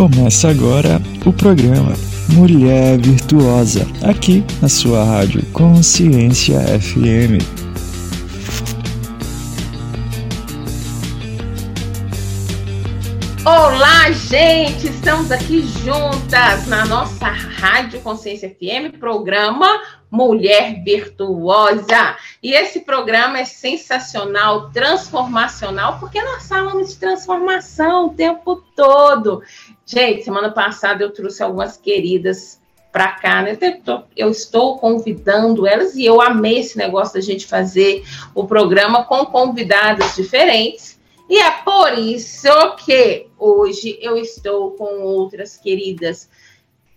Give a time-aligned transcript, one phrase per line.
[0.00, 1.92] Começa agora o programa
[2.30, 7.36] Mulher Virtuosa, aqui na sua rádio Consciência FM.
[13.44, 14.86] Olá, gente!
[14.86, 19.68] Estamos aqui juntas na nossa Rádio Consciência FM, programa
[20.10, 22.16] Mulher Virtuosa.
[22.42, 29.42] E esse programa é sensacional, transformacional, porque nós falamos de transformação o tempo todo.
[29.86, 32.60] Gente, semana passada eu trouxe algumas queridas
[32.90, 33.56] para cá, né?
[34.16, 38.04] Eu estou convidando elas e eu amei esse negócio da gente fazer
[38.34, 40.98] o programa com convidadas diferentes.
[41.28, 42.48] E é por isso
[42.84, 46.28] que hoje eu estou com outras queridas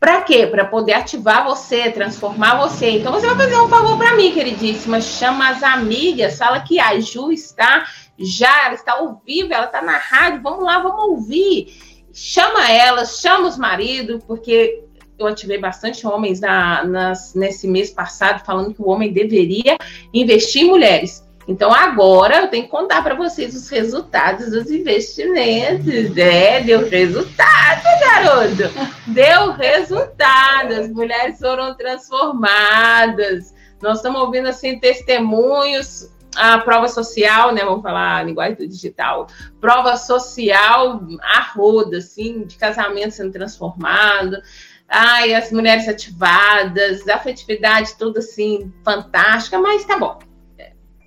[0.04, 0.46] para quê?
[0.46, 2.90] Para poder ativar você, transformar você.
[2.90, 5.00] Então você vai fazer um favor para mim, queridíssima.
[5.00, 7.88] Chama as amigas, fala que a Ju está
[8.20, 10.42] já, ela está ao vivo, ela está na rádio.
[10.42, 11.74] Vamos lá, vamos ouvir.
[12.12, 14.84] Chama elas, chama os maridos, porque
[15.18, 19.78] eu ativei bastante homens na, nas, nesse mês passado falando que o homem deveria
[20.14, 21.23] investir em mulheres.
[21.48, 26.18] Então agora eu tenho que contar para vocês os resultados dos investimentos.
[26.18, 28.92] É, deu resultado, garoto.
[29.08, 30.74] Deu resultado.
[30.74, 33.54] As mulheres foram transformadas.
[33.82, 36.12] Nós estamos ouvindo assim testemunhos.
[36.36, 37.64] A prova social, né?
[37.64, 39.28] Vamos falar a linguagem do digital.
[39.62, 44.42] Prova social a roda, assim, de casamento sendo transformado.
[44.90, 50.18] Ai, as mulheres ativadas, a afetividade toda assim, fantástica, mas tá bom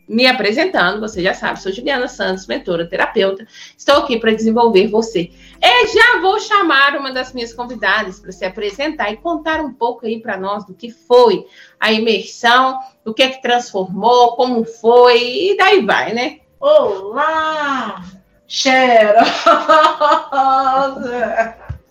[0.09, 3.47] me apresentando, você já sabe, sou Juliana Santos, mentora, terapeuta.
[3.77, 5.31] Estou aqui para desenvolver você.
[5.61, 10.07] E já vou chamar uma das minhas convidadas para se apresentar e contar um pouco
[10.07, 11.45] aí para nós do que foi
[11.81, 16.39] a imersão, o que é que transformou, como foi, e daí vai, né?
[16.61, 18.03] Olá,
[18.47, 19.27] cheirosa!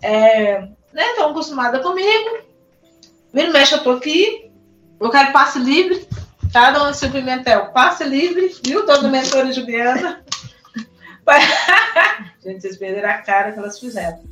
[0.01, 0.61] É,
[0.93, 2.39] né, estão acostumada comigo.
[3.33, 4.49] Vira mexe, eu tô aqui.
[4.99, 6.07] Eu quero passe livre
[6.55, 10.23] Cada um Silvio Pimentel, passe livre, viu, dona mentora Juliana?
[12.41, 14.23] Gente, vocês perderam a cara que elas fizeram.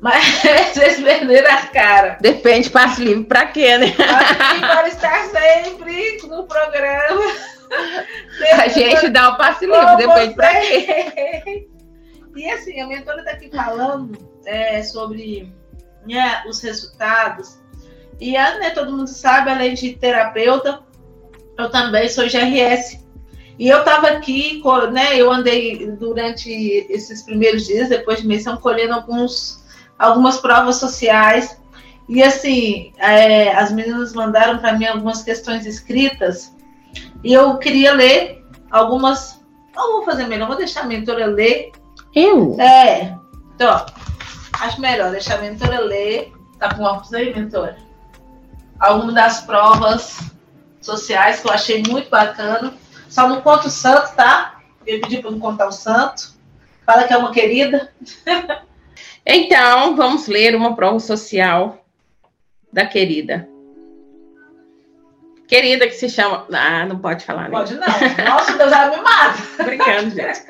[0.00, 0.24] Mas
[0.74, 2.18] vocês perderam a cara.
[2.20, 3.92] Depende, passe livre para quê, né?
[3.92, 7.22] Para estar sempre no programa.
[8.60, 11.68] a gente dá o passe livre, depende para quê.
[12.34, 15.54] E assim, a mentora está aqui falando é, sobre
[16.04, 17.60] né, os resultados.
[18.20, 20.84] E a, né, todo mundo sabe, além de terapeuta,
[21.58, 23.04] eu também sou GRS.
[23.58, 24.62] E eu estava aqui,
[24.92, 25.16] né?
[25.18, 26.50] Eu andei durante
[26.90, 29.64] esses primeiros dias, depois de missão, colhendo alguns,
[29.98, 31.58] algumas provas sociais.
[32.08, 36.54] E assim, é, as meninas mandaram para mim algumas questões escritas.
[37.24, 39.40] E eu queria ler algumas.
[39.74, 41.72] Não vou fazer melhor, vou deixar a mentora ler.
[42.14, 42.56] Eu?
[42.60, 43.16] É.
[43.54, 43.86] Então,
[44.60, 46.32] acho melhor deixar a mentora ler.
[46.58, 47.76] Tá com óculos aí, mentora?
[48.78, 50.35] Algumas das provas
[50.86, 52.74] sociais, que eu achei muito bacana.
[53.08, 54.60] Só não conta o santo, tá?
[54.86, 56.34] Eu pedi para não contar o santo.
[56.86, 57.92] Fala que é uma querida.
[59.26, 61.84] então, vamos ler uma prova social
[62.72, 63.48] da querida.
[65.48, 66.46] Querida que se chama.
[66.52, 67.50] Ah, não pode falar, né?
[67.50, 67.86] Pode não.
[68.24, 69.42] Nossa, Deus, ela me mata.
[69.64, 70.42] Brincando, gente.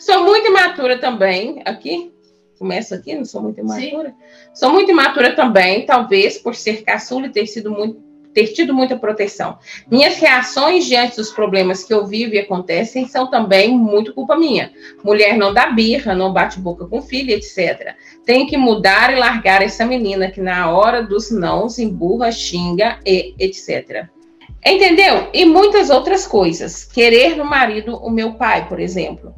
[0.00, 1.62] Sou muito imatura também.
[1.64, 2.12] Aqui.
[2.58, 4.08] Começa aqui, não sou muito imatura.
[4.08, 4.14] Sim.
[4.54, 8.00] Sou muito imatura também, talvez por ser caçula e ter sido muito
[8.36, 9.58] ter tido muita proteção.
[9.90, 14.70] Minhas reações diante dos problemas que eu vivo e acontecem são também muito culpa minha.
[15.02, 17.94] Mulher não dá birra, não bate boca com filho, etc.
[18.26, 23.34] Tenho que mudar e largar essa menina que na hora dos nãos emburra, xinga e
[23.38, 24.06] etc.
[24.62, 25.30] Entendeu?
[25.32, 26.84] E muitas outras coisas.
[26.84, 29.34] Querer no marido o meu pai, por exemplo.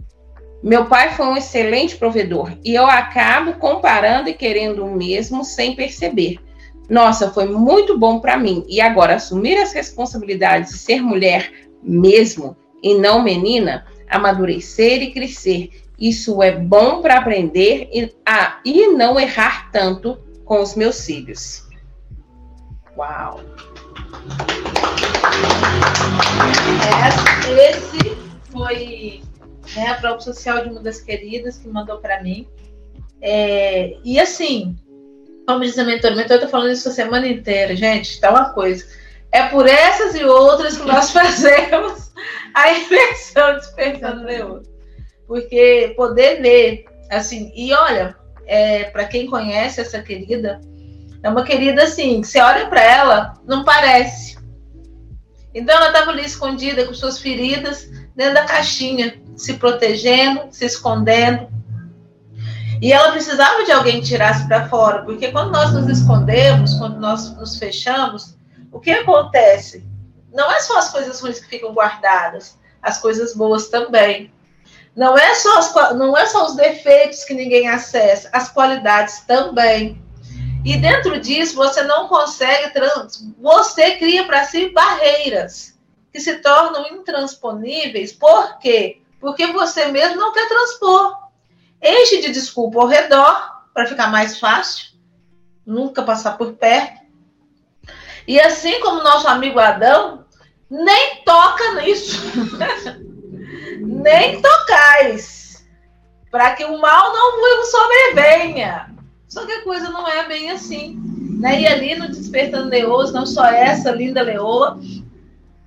[0.61, 5.77] Meu pai foi um excelente provedor e eu acabo comparando e querendo o mesmo sem
[5.77, 6.41] perceber.
[6.89, 8.65] Nossa, foi muito bom para mim.
[8.69, 15.71] E agora, assumir as responsabilidades de ser mulher mesmo e não menina, amadurecer e crescer.
[15.99, 21.69] Isso é bom para aprender e, a, e não errar tanto com os meus filhos.
[22.97, 23.41] Uau!
[27.59, 28.17] Esse
[28.51, 29.23] foi
[29.77, 32.47] né, a prova social de uma das queridas que mandou para mim.
[33.21, 34.77] É, e assim,
[35.49, 38.85] como diz a mentora, mentora está falando isso a semana inteira, gente, tá uma coisa.
[39.33, 42.13] É por essas e outras que nós fazemos
[42.53, 44.63] a inversão despertando leão.
[45.27, 48.15] Porque poder ler, assim, e olha,
[48.47, 50.61] é, para quem conhece essa querida,
[51.23, 54.37] é uma querida assim, que você olha para ela, não parece.
[55.55, 61.49] Então ela estava ali escondida com suas feridas dentro da caixinha, se protegendo, se escondendo.
[62.81, 66.99] E ela precisava de alguém que tirasse para fora, porque quando nós nos escondemos, quando
[66.99, 68.37] nós nos fechamos,
[68.71, 69.85] o que acontece?
[70.33, 74.33] Não é só as coisas ruins que ficam guardadas, as coisas boas também.
[74.95, 80.01] Não é só, as, não é só os defeitos que ninguém acessa, as qualidades também.
[80.65, 82.73] E dentro disso, você não consegue,
[83.41, 85.79] você cria para si barreiras
[86.13, 88.13] que se tornam intransponíveis.
[88.13, 89.01] Por quê?
[89.21, 91.28] Porque você mesmo não quer transpor.
[91.83, 94.89] Enche de desculpa ao redor, para ficar mais fácil,
[95.65, 96.99] nunca passar por perto.
[98.27, 100.25] E assim como nosso amigo Adão,
[100.69, 102.21] nem toca nisso.
[103.81, 105.67] nem tocais,
[106.31, 108.95] para que o mal não sobrevenha.
[109.29, 110.99] Só que a coisa não é bem assim.
[111.39, 111.61] Né?
[111.61, 114.81] E ali no Despertando Leoas, não só essa linda leoa,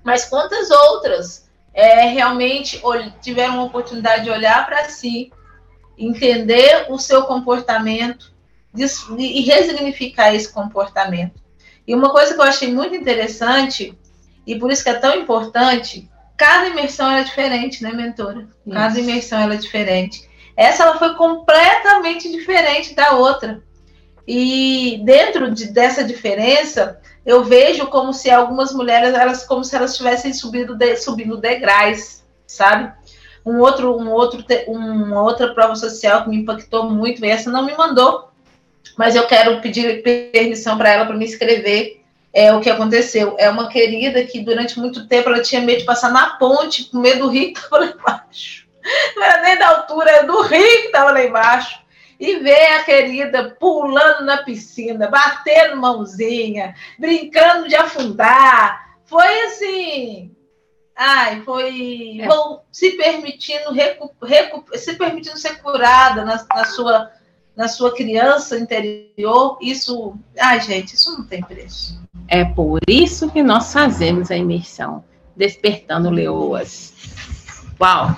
[0.04, 2.82] mas quantas outras é, realmente
[3.20, 5.32] tiveram a oportunidade de olhar para si,
[5.96, 8.32] entender o seu comportamento
[9.18, 11.40] e resignificar esse comportamento.
[11.86, 13.96] E uma coisa que eu achei muito interessante,
[14.46, 18.48] e por isso que é tão importante, cada imersão é diferente, né, mentora?
[18.70, 20.28] Cada imersão é diferente.
[20.56, 23.62] Essa ela foi completamente diferente da outra.
[24.26, 29.96] E dentro de, dessa diferença, eu vejo como se algumas mulheres, elas como se elas
[29.96, 32.92] tivessem subido, de, subindo degraus, sabe?
[33.44, 37.64] Um outro, um outro, uma outra prova social que me impactou muito, e essa não
[37.64, 38.30] me mandou,
[38.96, 42.02] mas eu quero pedir permissão para ela para me escrever
[42.32, 43.36] é o que aconteceu.
[43.38, 46.98] É uma querida que durante muito tempo ela tinha medo de passar na ponte, com
[46.98, 48.66] medo do rio que estava lá embaixo.
[49.14, 51.82] Não era nem da altura, era do rio que estava lá embaixo.
[52.18, 58.96] E ver a querida pulando na piscina, batendo mãozinha, brincando de afundar.
[59.04, 60.31] Foi assim.
[60.96, 62.26] Ai, foi é.
[62.26, 67.10] bom, se permitindo recu, recu, se permitindo ser curada na, na sua
[67.56, 72.00] na sua criança interior, isso, ai gente, isso não tem preço.
[72.26, 75.04] É por isso que nós fazemos a imersão,
[75.36, 76.94] despertando leoas.
[77.80, 78.08] Uau!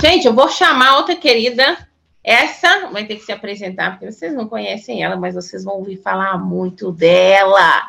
[0.00, 1.88] Gente, eu vou chamar outra querida.
[2.22, 5.96] Essa vai ter que se apresentar, porque vocês não conhecem ela, mas vocês vão ouvir
[5.96, 7.88] falar muito dela.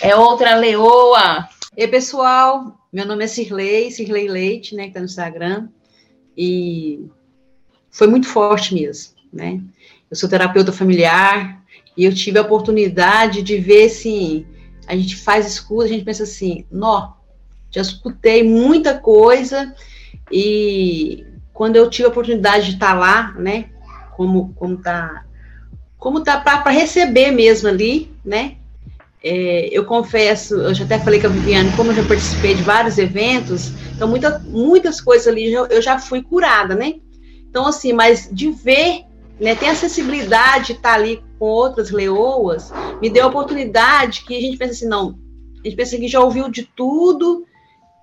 [0.00, 1.48] É outra leoa.
[1.76, 5.66] E pessoal, meu nome é Cirlei, Cirlei Leite, né, que tá no Instagram.
[6.36, 7.04] E
[7.90, 9.60] foi muito forte mesmo, né?
[10.08, 11.60] Eu sou terapeuta familiar
[11.96, 14.46] e eu tive a oportunidade de ver, assim,
[14.86, 17.14] a gente faz escuta, a gente pensa assim, nó,
[17.68, 19.74] já escutei muita coisa
[20.30, 23.70] e quando eu tive a oportunidade de estar lá, né,
[24.16, 25.26] como, como tá,
[25.98, 28.58] como tá para receber mesmo ali, né,
[29.24, 32.62] é, eu confesso, eu já até falei com a Viviane, como eu já participei de
[32.62, 36.96] vários eventos, então muita, muitas coisas ali eu, já fui curada, né,
[37.48, 39.04] então assim, mas de ver
[39.40, 44.40] né, tem acessibilidade de estar ali com outras leoas, me deu a oportunidade que a
[44.40, 45.18] gente pensa assim, não,
[45.58, 47.46] a gente pensa que já ouviu de tudo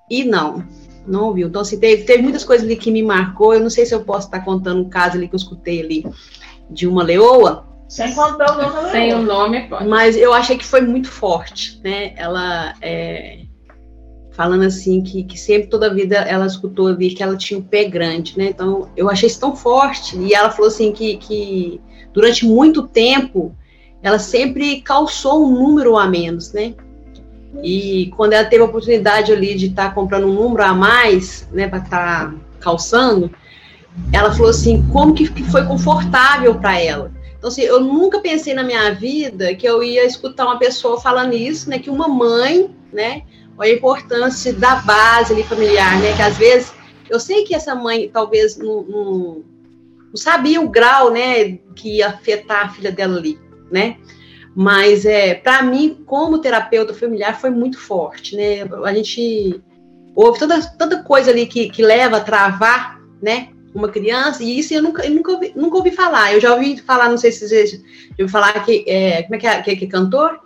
[0.09, 0.65] e não,
[1.07, 1.47] não ouviu.
[1.47, 4.03] Então, assim, teve, teve muitas coisas ali que me marcou, eu não sei se eu
[4.03, 6.05] posso estar contando um caso ali que eu escutei ali
[6.69, 9.85] de uma leoa, sem contar o nome Sem o nome, pode.
[9.85, 12.13] Mas eu achei que foi muito forte, né?
[12.15, 13.39] Ela é,
[14.31, 17.63] falando assim que, que sempre toda a vida ela escutou ali que ela tinha um
[17.63, 18.45] pé grande, né?
[18.45, 21.81] Então eu achei isso tão forte e ela falou assim que, que
[22.13, 23.53] durante muito tempo
[24.01, 26.73] ela sempre calçou um número a menos, né?
[27.61, 31.45] E quando ela teve a oportunidade ali de estar tá comprando um número a mais,
[31.51, 33.29] né, para estar tá calçando,
[34.13, 37.11] ela falou assim, como que, que foi confortável para ela.
[37.41, 41.33] Então, assim, eu nunca pensei na minha vida que eu ia escutar uma pessoa falando
[41.33, 43.23] isso, né, que uma mãe, né,
[43.57, 46.15] a importância da base ali familiar, né?
[46.15, 46.71] Que às vezes
[47.09, 49.43] eu sei que essa mãe talvez não, não,
[50.09, 53.39] não sabia o grau, né, que ia afetar a filha dela ali,
[53.71, 53.97] né?
[54.55, 58.69] Mas é, para mim, como terapeuta familiar, foi muito forte, né?
[58.85, 59.59] A gente
[60.15, 63.49] houve toda, tanta coisa ali que, que leva a travar, né?
[63.73, 66.33] Uma criança, e isso eu nunca, eu nunca, ouvi, nunca ouvi falar.
[66.33, 67.77] Eu já ouvi falar, não sei se vocês já
[68.11, 70.39] ouviram falar que, é, como é que é, que, que é cantor?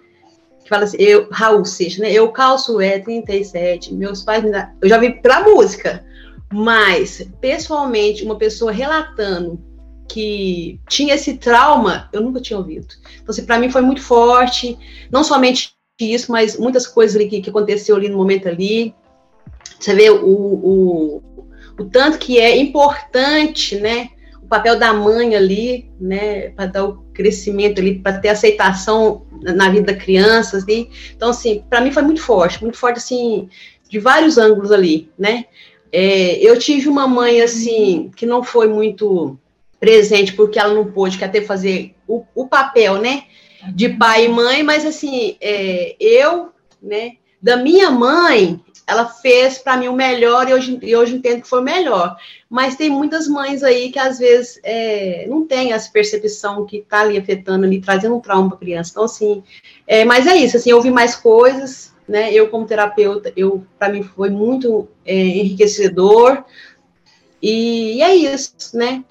[0.65, 2.11] que fala assim, eu, Raul Seixas, né?
[2.11, 4.67] Eu calço é 37, meus pais me dão.
[4.81, 6.03] Eu já vi pela música,
[6.51, 9.63] mas pessoalmente, uma pessoa relatando
[10.09, 12.87] que tinha esse trauma, eu nunca tinha ouvido.
[13.13, 14.77] Então, assim, para mim foi muito forte,
[15.11, 18.93] não somente isso, mas muitas coisas ali que, que aconteceu ali no momento ali.
[19.79, 21.23] Você vê o, o,
[21.79, 24.09] o tanto que é importante, né?
[24.45, 29.69] o papel da mãe ali, né, para dar o crescimento ali, para ter aceitação na
[29.69, 30.87] vida da criança, assim.
[31.15, 33.49] Então, assim, para mim foi muito forte, muito forte, assim,
[33.89, 35.45] de vários ângulos ali, né.
[35.91, 39.37] É, eu tive uma mãe, assim, que não foi muito
[39.79, 43.23] presente porque ela não pôde, quer ter fazer o, o papel, né?
[43.73, 46.49] De pai e mãe, mas assim, é, eu,
[46.81, 47.13] né?
[47.45, 51.47] Da minha mãe, ela fez para mim o melhor e hoje, e hoje entendo que
[51.47, 52.17] foi o melhor.
[52.49, 57.01] Mas tem muitas mães aí que às vezes é, não tem essa percepção que está
[57.01, 58.89] ali afetando, ali, trazendo um trauma para a criança.
[58.89, 59.43] Então, assim,
[59.85, 62.33] é, mas é isso, assim, eu ouvi mais coisas, né?
[62.33, 66.43] Eu, como terapeuta, eu para mim foi muito é, enriquecedor.
[67.39, 69.03] E, e, é isso, né?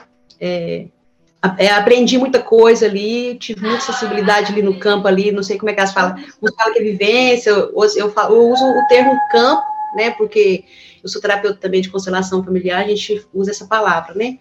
[1.58, 5.68] É, aprendi muita coisa ali, tive muita sensibilidade ali no campo ali, não sei como
[5.68, 8.86] é que elas falam, uns falam que é vivência, eu, eu, falo, eu uso o
[8.88, 9.62] termo campo,
[9.94, 10.64] né, porque
[11.02, 14.38] eu sou terapeuta também de constelação familiar, a gente usa essa palavra, né,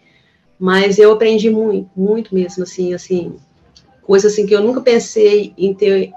[0.58, 3.36] mas eu aprendi muito, muito mesmo, assim, assim,
[4.02, 6.14] coisas assim que eu nunca pensei em ter,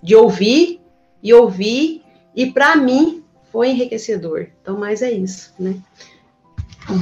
[0.00, 0.80] de ouvir,
[1.20, 2.02] e ouvir,
[2.34, 5.74] e para mim foi enriquecedor, então, mas é isso, né.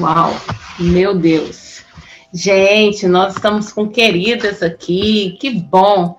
[0.00, 0.30] Uau,
[0.78, 1.69] meu Deus.
[2.32, 6.16] Gente, nós estamos com queridas aqui, que bom.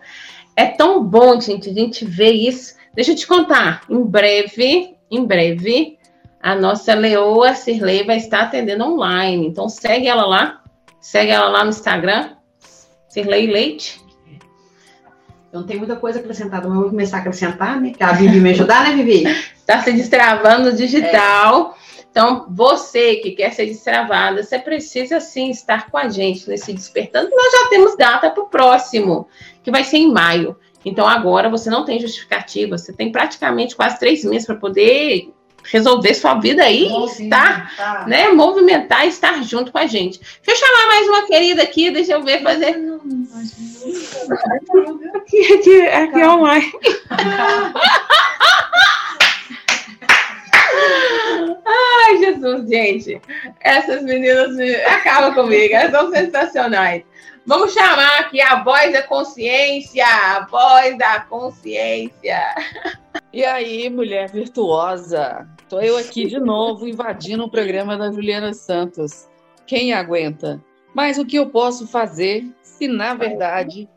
[0.56, 2.76] É tão bom, gente, a gente ver isso.
[2.94, 5.98] Deixa eu te contar, em breve, em breve,
[6.42, 9.48] a nossa Leoa Cirlei vai estar atendendo online.
[9.48, 10.62] Então segue ela lá,
[11.00, 12.32] segue ela lá no Instagram,
[13.08, 14.02] Cirlei Leite.
[15.48, 17.92] Então tem muita coisa acrescentada, mas eu vou começar a acrescentar, né?
[17.92, 19.24] Que a Vivi me ajudar, né, Vivi?
[19.56, 21.78] Está se destravando digital.
[21.78, 21.81] É.
[22.12, 27.30] Então, você que quer ser destravada, você precisa sim estar com a gente nesse despertando.
[27.32, 29.30] Nós já temos data para o próximo,
[29.64, 30.58] que vai ser em maio.
[30.84, 35.32] Então, agora você não tem justificativa, você tem praticamente quase três meses para poder
[35.64, 38.06] resolver sua vida aí e estar, tá.
[38.08, 40.20] né, movimentar e estar junto com a gente.
[40.46, 42.76] Deixa eu chamar mais uma querida aqui, deixa eu ver fazer.
[45.16, 46.72] Aqui, aqui, aqui online.
[52.12, 53.22] Ai, Jesus, gente.
[53.62, 57.04] Essas meninas acabam comigo, elas são sensacionais.
[57.46, 62.40] Vamos chamar aqui a voz da consciência, a voz da consciência.
[63.32, 65.48] E aí, mulher virtuosa?
[65.70, 69.30] Tô eu aqui de novo invadindo o programa da Juliana Santos.
[69.66, 70.62] Quem aguenta?
[70.94, 73.88] Mas o que eu posso fazer se, na verdade,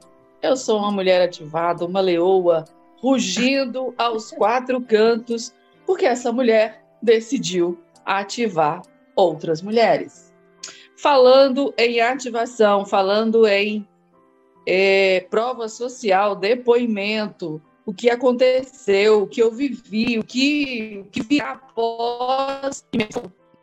[0.41, 2.65] eu sou uma mulher ativada, uma leoa,
[2.99, 5.53] rugindo aos quatro cantos,
[5.85, 8.83] porque essa mulher decidiu ativar
[9.17, 10.33] outras mulheres.
[10.97, 13.87] Falando em ativação, falando em
[14.67, 21.23] é, prova social, depoimento, o que aconteceu, o que eu vivi, o que, o que
[21.23, 22.85] virá após,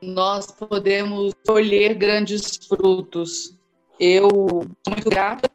[0.02, 3.58] nós podemos colher grandes frutos.
[4.00, 5.50] Eu sou muito grata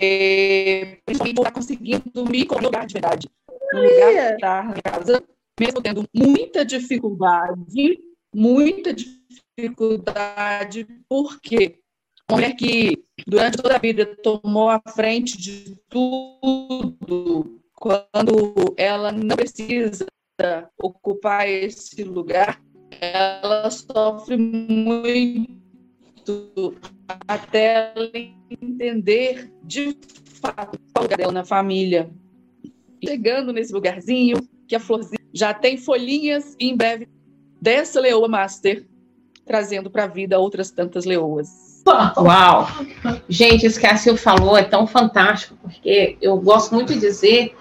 [0.00, 3.30] é, por estar conseguindo me colocar de verdade
[3.72, 5.22] no lugar de estar na casa
[5.58, 7.98] mesmo tendo muita dificuldade,
[8.34, 11.78] muita dificuldade, porque
[12.28, 19.36] uma mulher que durante toda a vida tomou a frente de tudo, quando ela não
[19.36, 20.06] precisa
[20.82, 22.60] ocupar esse lugar,
[23.00, 25.14] ela sofre muito
[27.28, 28.10] até ela
[28.50, 29.96] entender de
[30.40, 32.10] fato o lugar dela na família.
[33.06, 37.08] Chegando nesse lugarzinho, que a florzinha já tem folhinhas e em breve
[37.60, 38.86] dessa leoa master
[39.44, 41.82] trazendo para a vida outras tantas leoas.
[42.16, 42.66] Uau!
[43.28, 47.54] Gente, isso que a Sil falou é tão fantástico, porque eu gosto muito de dizer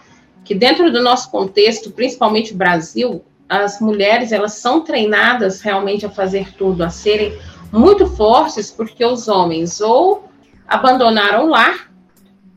[0.45, 6.53] que dentro do nosso contexto, principalmente Brasil, as mulheres elas são treinadas realmente a fazer
[6.53, 7.37] tudo, a serem
[7.71, 10.29] muito fortes, porque os homens ou
[10.67, 11.91] abandonaram lar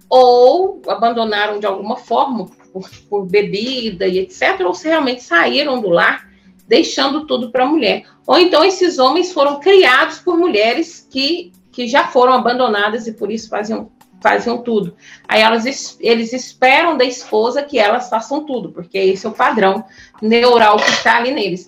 [0.09, 2.47] ou abandonaram de alguma forma
[2.77, 6.29] por, por bebida e etc., ou se realmente saíram do lar,
[6.69, 8.05] deixando tudo para a mulher.
[8.27, 13.31] Ou então esses homens foram criados por mulheres que, que já foram abandonadas e por
[13.31, 13.91] isso faziam,
[14.21, 14.95] faziam tudo.
[15.27, 19.83] Aí elas, eles esperam da esposa que elas façam tudo, porque esse é o padrão
[20.21, 21.67] neural que está ali neles.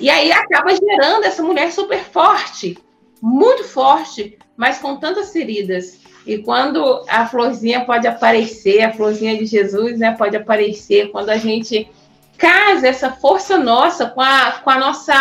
[0.00, 2.78] E aí acaba gerando essa mulher super forte,
[3.20, 9.46] muito forte, mas com tantas feridas e quando a florzinha pode aparecer, a florzinha de
[9.46, 11.90] Jesus, né, pode aparecer quando a gente
[12.36, 15.14] casa essa força nossa com a, com a nossa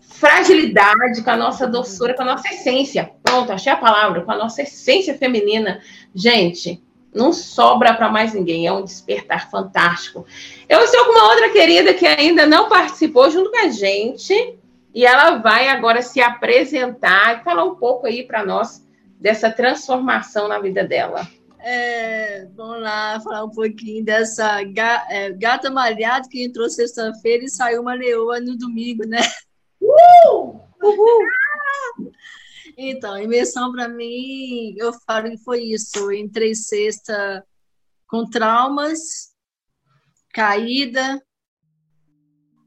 [0.00, 3.12] fragilidade, com a nossa doçura, com a nossa essência.
[3.22, 5.80] Pronto, achei a palavra, com a nossa essência feminina.
[6.14, 6.82] Gente,
[7.14, 10.26] não sobra para mais ninguém, é um despertar fantástico.
[10.68, 14.58] Eu estou com uma outra querida que ainda não participou junto com a gente,
[14.94, 18.87] e ela vai agora se apresentar e falar um pouco aí para nós
[19.20, 21.28] dessa transformação na vida dela?
[21.60, 24.62] É, vamos lá falar um pouquinho dessa
[25.10, 29.20] é, gata malhada que entrou sexta-feira e saiu uma leoa no domingo, né?
[29.80, 30.60] Uh!
[30.82, 31.24] Uhul!
[32.80, 35.98] Então, imersão para mim, eu falo que foi isso.
[35.98, 37.44] Eu entrei sexta
[38.06, 39.34] com traumas,
[40.32, 41.20] caída.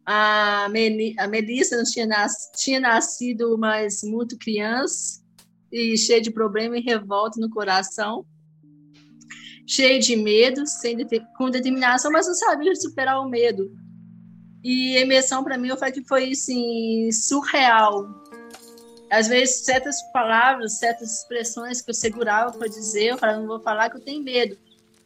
[0.06, 5.21] A, Meli, a Melissa não tinha, nas, tinha nascido, mas muito criança
[5.72, 8.26] e cheia de problema e revolta no coração.
[9.68, 10.98] Cheia de medo, sem,
[11.38, 13.72] com determinação, mas não sabia superar o medo.
[14.64, 18.22] E a imersão, para mim, eu falei que foi assim, surreal
[19.12, 23.60] às vezes certas palavras, certas expressões que eu segurava para dizer, eu falava, não vou
[23.60, 24.58] falar que eu tenho medo.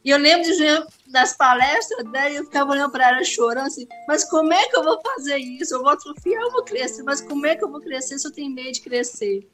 [0.04, 4.22] E eu lembro de das palestras, daí eu ficava olhando para ela chorando assim, mas
[4.22, 5.74] como é que eu vou fazer isso?
[5.74, 8.32] Eu vou atrofiar, eu vou crescer, mas como é que eu vou crescer se eu
[8.32, 9.50] tenho medo de crescer?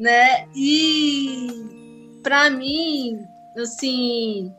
[0.00, 0.48] Né?
[0.56, 3.22] E para mim,
[3.54, 4.50] assim,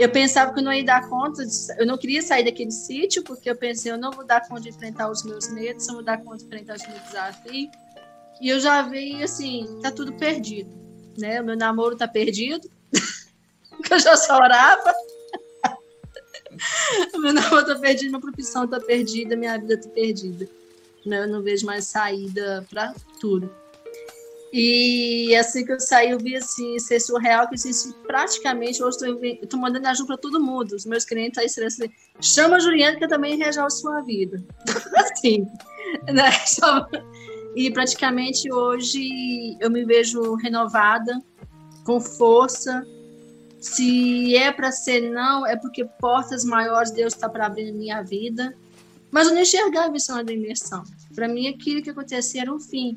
[0.00, 3.22] eu pensava que eu não ia dar conta, de, eu não queria sair daquele sítio,
[3.22, 6.04] porque eu pensei, eu não vou dar conta de enfrentar os meus medos, não vou
[6.04, 7.70] dar conta de enfrentar os meus desafios.
[8.40, 10.70] E eu já vi assim, tá tudo perdido,
[11.16, 11.40] né?
[11.40, 12.68] O meu namoro tá perdido,
[13.90, 14.92] eu já chorava.
[17.14, 20.48] o meu namoro tá perdido, minha profissão tá perdida, minha vida tá perdida.
[21.06, 21.22] Né?
[21.22, 23.59] Eu não vejo mais saída para tudo.
[24.52, 28.98] E assim que eu saí, eu vi assim, ser surreal, que assim, praticamente hoje
[29.48, 30.72] tô mandando ajuda para todo mundo.
[30.72, 31.88] Os meus clientes aí assim,
[32.20, 34.42] chama a Juliana que eu também resolve sua vida.
[34.96, 35.46] assim,
[36.12, 36.30] né?
[37.56, 41.20] E praticamente hoje eu me vejo renovada,
[41.84, 42.86] com força.
[43.58, 48.02] Se é para ser não, é porque portas maiores Deus está para abrir na minha
[48.02, 48.54] vida.
[49.10, 50.84] Mas eu não enxergava a visão da imersão.
[51.14, 52.94] Para mim, aquilo que acontecia era um fim.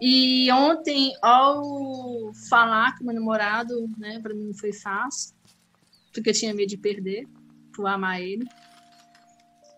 [0.00, 5.34] E ontem, ao falar com meu namorado, né, para mim foi fácil,
[6.12, 7.26] porque eu tinha medo de perder,
[7.74, 8.46] por amar ele.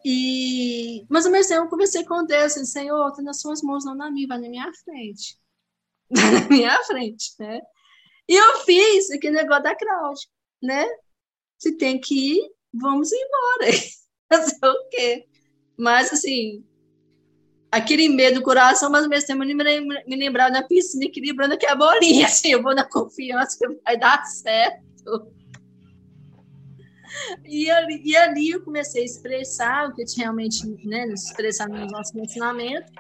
[0.05, 3.85] E, mas ao mesmo tempo eu conversei com Deus, assim, Senhor, está nas suas mãos,
[3.85, 5.39] não na minha, vai na minha frente.
[6.11, 7.61] na minha frente, né?
[8.29, 10.21] E eu fiz aquele negócio da crowd,
[10.62, 10.87] né?
[11.59, 13.73] Se tem que ir, vamos embora.
[14.33, 15.27] Fazer o quê?
[15.77, 16.64] Mas, assim,
[17.70, 21.74] aquele medo do coração, mas ao mesmo tempo me, lembrava na piscina equilibrando aqui a
[21.74, 25.33] bolinha, assim, eu vou na confiança que vai dar certo.
[27.44, 31.68] E ali, e ali eu comecei a expressar o que eu tinha realmente, né, expressar
[31.68, 32.92] no nosso relacionamento.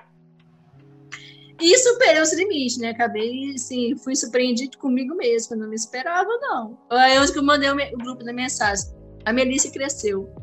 [1.60, 2.90] E superei os limites, né?
[2.90, 6.78] Acabei, assim, fui surpreendido comigo mesmo, não me esperava, não.
[6.88, 8.86] Aí hoje que eu mandei o, grupo da mensagem,
[9.26, 10.34] a Melissa cresceu.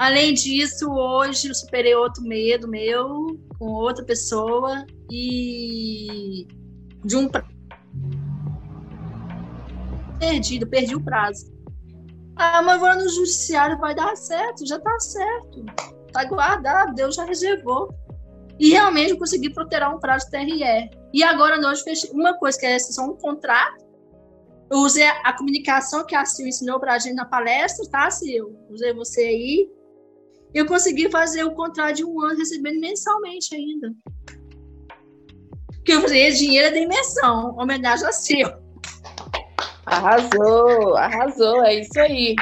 [0.00, 6.48] Além disso, hoje eu superei outro medo meu com outra pessoa e
[7.04, 7.28] de um
[10.18, 11.52] perdido, perdi o prazo.
[12.34, 15.66] Ah, mas vou no judiciário, vai dar certo, já tá certo.
[16.10, 17.94] Tá guardado, Deus já reservou.
[18.58, 20.88] E realmente eu consegui protelar um prazo TRE.
[21.12, 23.84] E agora nós fechamos uma coisa que é só um contrato.
[24.70, 28.56] Eu usei a comunicação que a Sil ensinou para a gente na palestra, tá, Sil?
[28.70, 29.79] Usei você aí.
[30.54, 33.92] Eu consegui fazer o contrato de um ano recebendo mensalmente ainda.
[35.66, 38.50] Porque eu falei, dinheiro é de imersão, homenagem a Sil.
[39.86, 42.34] Arrasou, arrasou, é isso aí.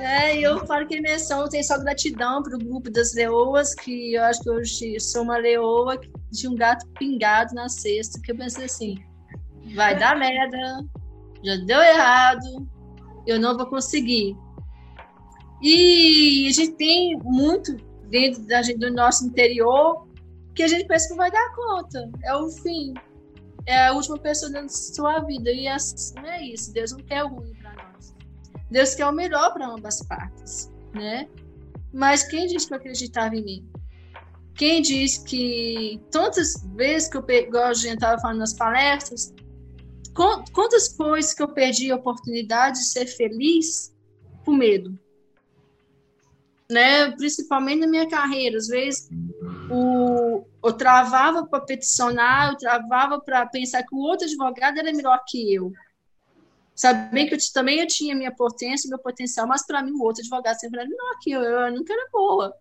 [0.00, 4.22] É, eu falo que imersão tem só gratidão para o grupo das leoas, que eu
[4.22, 5.98] acho que hoje sou uma leoa
[6.30, 8.94] de um gato pingado na cesta, que eu pensei assim,
[9.74, 10.84] vai dar merda,
[11.42, 12.68] já deu errado,
[13.26, 14.36] eu não vou conseguir.
[15.62, 17.76] E a gente tem muito
[18.08, 20.06] dentro da gente, do nosso interior
[20.54, 22.94] que a gente pensa que vai dar conta, é o fim
[23.68, 25.52] é a última pessoa da sua vida.
[25.52, 26.72] E assim, é isso.
[26.72, 28.14] Deus não quer o ruim para nós.
[28.70, 31.28] Deus quer o melhor para ambas partes, né?
[31.92, 33.70] Mas quem disse que eu acreditava em mim?
[34.54, 39.34] Quem diz que tantas vezes que eu, igual a gente estava falando nas palestras,
[40.52, 43.94] quantas coisas que eu perdi a oportunidade de ser feliz
[44.44, 44.98] por medo?
[46.70, 47.10] Né?
[47.12, 48.58] Principalmente na minha carreira.
[48.58, 49.08] Às vezes,
[49.70, 55.20] o, eu travava para peticionar, eu travava para pensar que o outro advogado era melhor
[55.26, 55.72] que eu.
[56.74, 60.20] Sabia que eu também eu tinha minha potência, meu potencial, mas para mim o outro
[60.20, 62.54] advogado sempre era melhor que eu, eu nunca era boa.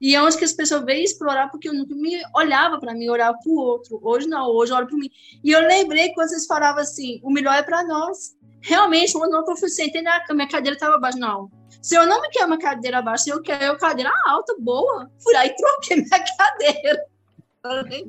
[0.00, 3.08] E é onde que as pessoas veem explorar, porque eu nunca me olhava para mim,
[3.08, 3.98] olhava para o outro.
[4.02, 5.10] Hoje não, hoje eu olho para mim.
[5.42, 8.36] E eu lembrei quando vocês falavam assim: o melhor é para nós.
[8.60, 11.50] Realmente, quando eu sentei na minha cadeira estava abaixo, não.
[11.82, 15.10] Se eu não me quero uma cadeira baixa, eu quero uma cadeira alta, boa.
[15.22, 17.04] Fui aí e troquei minha cadeira.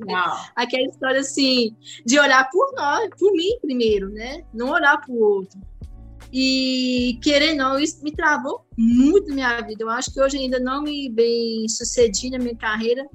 [0.06, 0.38] Não.
[0.56, 1.76] Aquela história assim,
[2.06, 4.44] de olhar por nós, por mim primeiro, né?
[4.54, 5.60] Não olhar para o outro.
[6.32, 9.84] E querer não, isso me travou muito na minha vida.
[9.84, 13.08] Eu acho que hoje ainda não me bem sucedi na minha carreira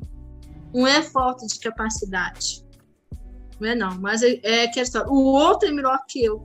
[0.73, 2.65] não é falta de capacidade.
[3.61, 5.07] Não é não, mas é, é questão.
[5.09, 6.43] O outro é melhor que eu.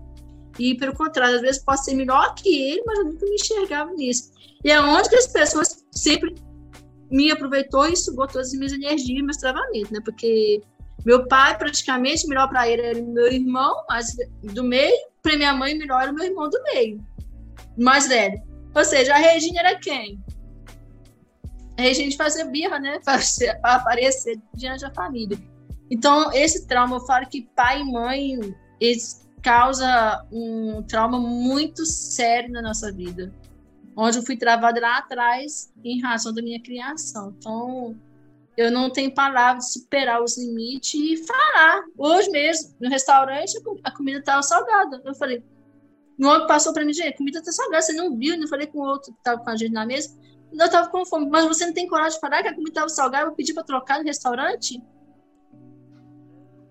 [0.60, 3.91] E pelo contrário, às vezes posso ser melhor que ele, mas eu nunca me enxergava
[3.93, 4.32] nisso.
[4.63, 6.36] E é onde que as pessoas sempre
[7.12, 10.00] me aproveitou e sugou todas as minhas energias e meus travamentos, né?
[10.04, 10.62] Porque
[11.06, 15.76] meu pai, praticamente, melhor para ele era meu irmão, mas do meio, para minha mãe,
[15.76, 17.06] melhor era meu irmão do meio,
[17.78, 18.41] mais velho.
[18.76, 20.20] Ou seja, a Regina era quem?
[21.78, 23.00] A Regina fazia birra, né?
[23.06, 25.38] Para aparecer diante da família.
[25.89, 32.52] Então, esse trauma, eu falo que pai e mãe, eles causa um trauma muito sério
[32.52, 33.34] na nossa vida.
[33.95, 37.34] Onde eu fui travada lá atrás em razão da minha criação.
[37.38, 37.95] Então,
[38.56, 41.84] eu não tenho palavras de superar os limites e falar.
[41.97, 45.02] Hoje mesmo, no restaurante, a comida estava salgada.
[45.06, 45.43] Eu falei,
[46.19, 48.36] o homem passou para mim, gente, a comida está salgada, você não viu?
[48.36, 50.17] Eu falei com o outro que estava com a gente na mesa,
[50.52, 52.89] eu estava com fome, mas você não tem coragem de falar que a comida estava
[52.89, 54.82] salgada, eu pedi para trocar no restaurante?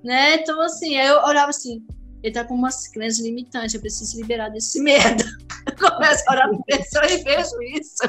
[0.02, 0.37] Né?
[0.37, 1.87] Então, assim, eu olhava assim,
[2.22, 5.24] ele tá com umas crenças limitantes, eu preciso liberar desse medo.
[5.66, 8.05] Eu começo a orar por pessoa e vejo isso.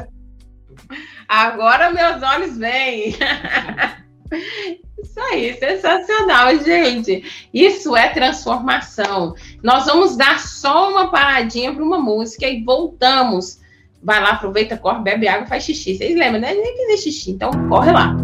[1.28, 3.16] Agora meus olhos veem.
[5.00, 7.24] Isso aí, sensacional, gente.
[7.54, 9.36] Isso é transformação.
[9.64, 13.60] Nós vamos dar só uma paradinha para uma música e voltamos.
[14.02, 15.98] Vai lá, aproveita, corre, bebe água, faz xixi.
[15.98, 16.54] Vocês lembram, né?
[16.54, 18.16] Nem fazer xixi, então corre lá.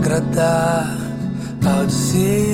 [0.00, 0.96] Agradar
[1.66, 2.49] ao dizer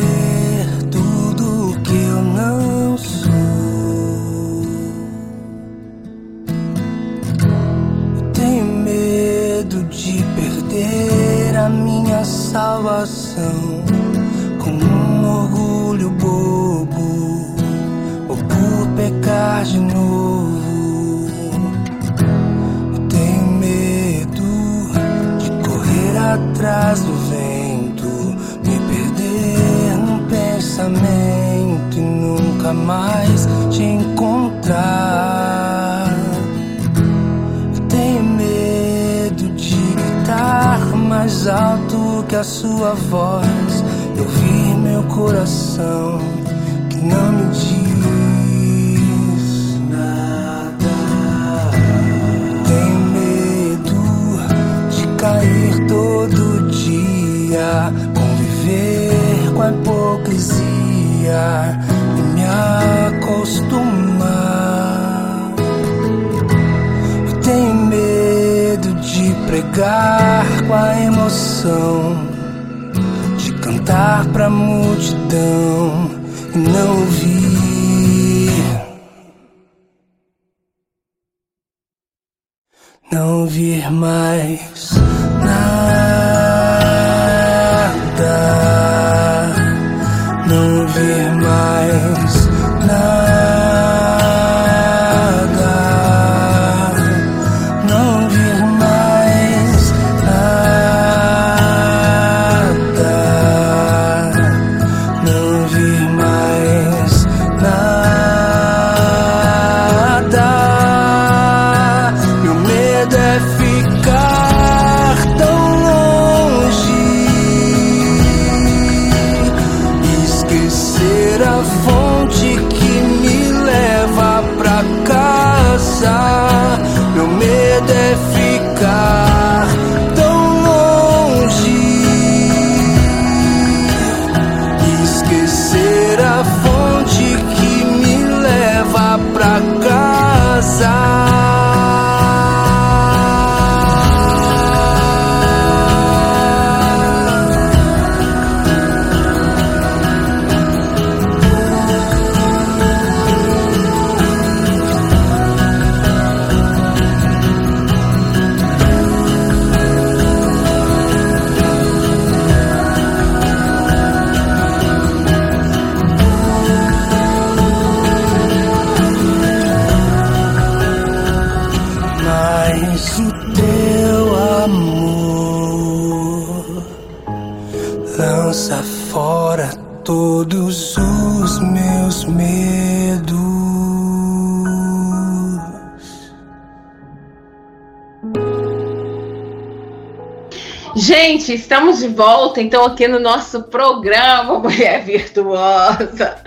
[190.98, 196.40] Gente, estamos de volta então aqui no nosso programa Mulher Virtuosa.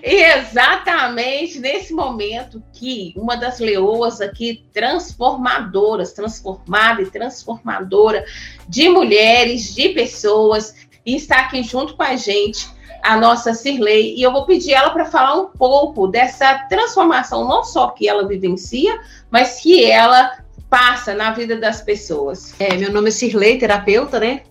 [0.00, 8.24] E exatamente nesse momento que uma das leoas aqui transformadoras, transformada e transformadora
[8.68, 10.72] de mulheres, de pessoas,
[11.04, 12.68] e está aqui junto com a gente
[13.02, 17.64] a nossa Cirlei, e eu vou pedir ela para falar um pouco dessa transformação, não
[17.64, 19.00] só que ela vivencia,
[19.30, 20.38] mas que ela
[20.70, 22.54] passa na vida das pessoas.
[22.60, 24.44] É, meu nome é Cirlei, terapeuta, né?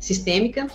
[0.00, 0.66] Sistêmica.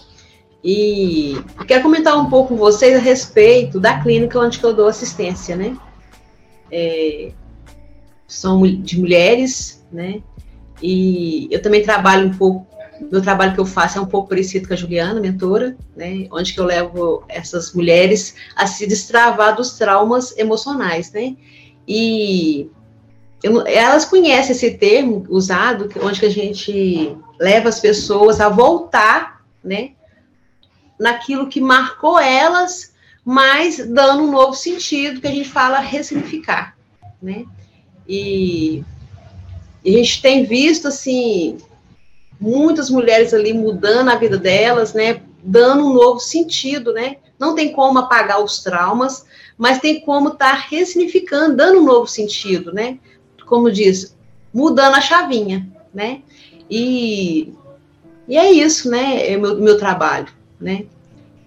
[0.64, 1.36] E
[1.68, 5.76] quero comentar um pouco com vocês a respeito da clínica onde eu dou assistência, né?
[6.72, 7.32] É,
[8.28, 10.22] são de mulheres, né?
[10.82, 12.68] E eu também trabalho um pouco,
[13.12, 16.28] meu trabalho que eu faço é um pouco parecido com a Juliana, mentora, né?
[16.32, 21.36] Onde que eu levo essas mulheres a se destravar dos traumas emocionais, né?
[21.88, 22.70] E
[23.44, 29.42] eu, elas conhecem esse termo usado, onde que a gente leva as pessoas a voltar,
[29.64, 29.92] né?
[31.02, 32.94] naquilo que marcou elas,
[33.26, 36.78] mas dando um novo sentido, que a gente fala ressignificar,
[37.20, 37.44] né?
[38.08, 38.84] E,
[39.84, 41.58] e a gente tem visto, assim,
[42.40, 45.22] muitas mulheres ali mudando a vida delas, né?
[45.44, 47.18] Dando um novo sentido, né?
[47.40, 49.26] Não tem como apagar os traumas,
[49.58, 53.00] mas tem como estar tá ressignificando, dando um novo sentido, né?
[53.52, 54.16] Como diz,
[54.54, 56.22] mudando a chavinha, né?
[56.70, 57.54] E,
[58.28, 59.30] e é isso, né?
[59.30, 60.30] É o meu, meu trabalho
[60.62, 60.86] né?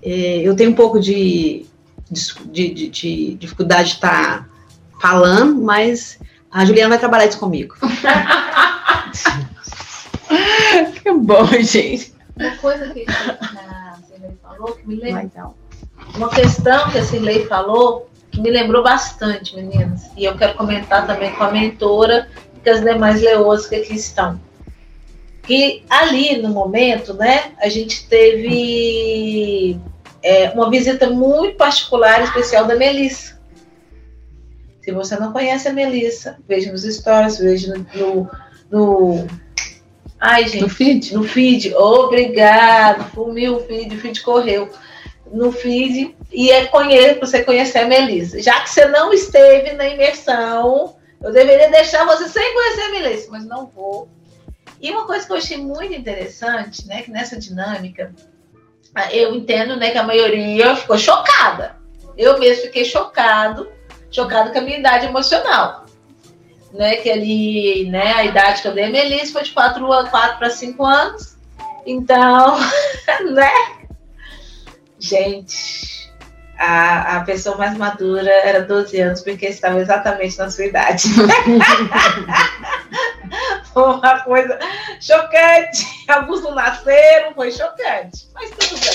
[0.02, 1.64] É, eu tenho um pouco de,
[2.10, 4.48] de, de, de dificuldade de estar tá
[5.00, 6.18] falando, mas
[6.50, 7.76] a Juliana vai trabalhar isso comigo.
[11.02, 12.12] que bom, gente.
[12.36, 15.30] Uma coisa que a Cirlei falou que me lembra.
[16.16, 20.10] Uma questão que a Cirlei falou me lembrou bastante, meninas.
[20.16, 23.94] E eu quero comentar também com a mentora e com as demais leoas que aqui
[23.94, 24.40] estão
[25.46, 29.78] que ali no momento, né, a gente teve
[30.22, 33.38] é, uma visita muito particular, especial da Melissa.
[34.82, 38.30] Se você não conhece a Melissa, veja nos stories, veja no, no,
[38.70, 39.26] no
[40.20, 40.62] Ai, gente.
[40.62, 41.14] No feed?
[41.14, 41.74] No feed.
[41.74, 43.10] Obrigado.
[43.10, 44.70] Fumiu o feed, o feed correu.
[45.34, 46.16] No feed.
[46.32, 48.40] E é conhecer, você conhecer a Melissa.
[48.40, 53.28] Já que você não esteve na imersão, eu deveria deixar você sem conhecer a Melissa,
[53.30, 54.08] mas não vou.
[54.80, 58.14] E uma coisa que eu achei muito interessante, né, que nessa dinâmica,
[59.10, 61.76] eu entendo, né, que a maioria ficou chocada.
[62.16, 63.68] Eu mesmo fiquei chocado,
[64.10, 65.86] chocado com a minha idade emocional.
[66.72, 70.38] Né, que ali, né, a idade que eu dei a Melissa foi de 4, 4
[70.38, 71.36] para 5 anos.
[71.86, 72.58] Então,
[73.32, 73.50] né?
[75.04, 76.10] Gente,
[76.58, 81.08] a, a pessoa mais madura era 12 anos, porque estava exatamente na sua idade.
[83.70, 84.58] foi uma coisa
[84.98, 85.86] chocante.
[86.08, 88.28] Alguns não nasceram, foi chocante.
[88.32, 88.94] Mas tudo bem.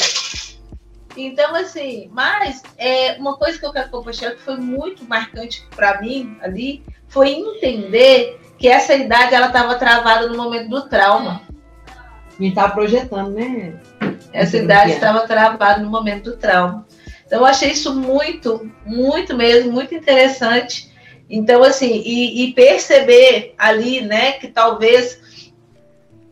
[1.15, 6.02] Então, assim, mas é, uma coisa que eu quero compartilhar que foi muito marcante para
[6.02, 11.43] mim ali foi entender que essa idade ela estava travada no momento do trauma.
[12.39, 13.80] Gente estava projetando, né?
[14.32, 16.86] Essa idade estava travada no momento do trauma.
[17.26, 20.89] Então, eu achei isso muito, muito mesmo, muito interessante.
[21.30, 25.20] Então, assim, e, e, perceber ali, né, que talvez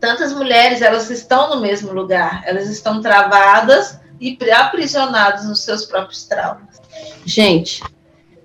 [0.00, 6.24] tantas mulheres, elas estão no mesmo lugar, elas estão travadas e aprisionadas nos seus próprios
[6.24, 6.80] traumas.
[7.24, 7.80] Gente,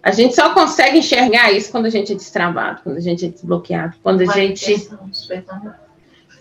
[0.04, 3.30] a gente só consegue enxergar isso quando a gente é destravado, quando a gente é
[3.30, 4.90] desbloqueado, quando a gente...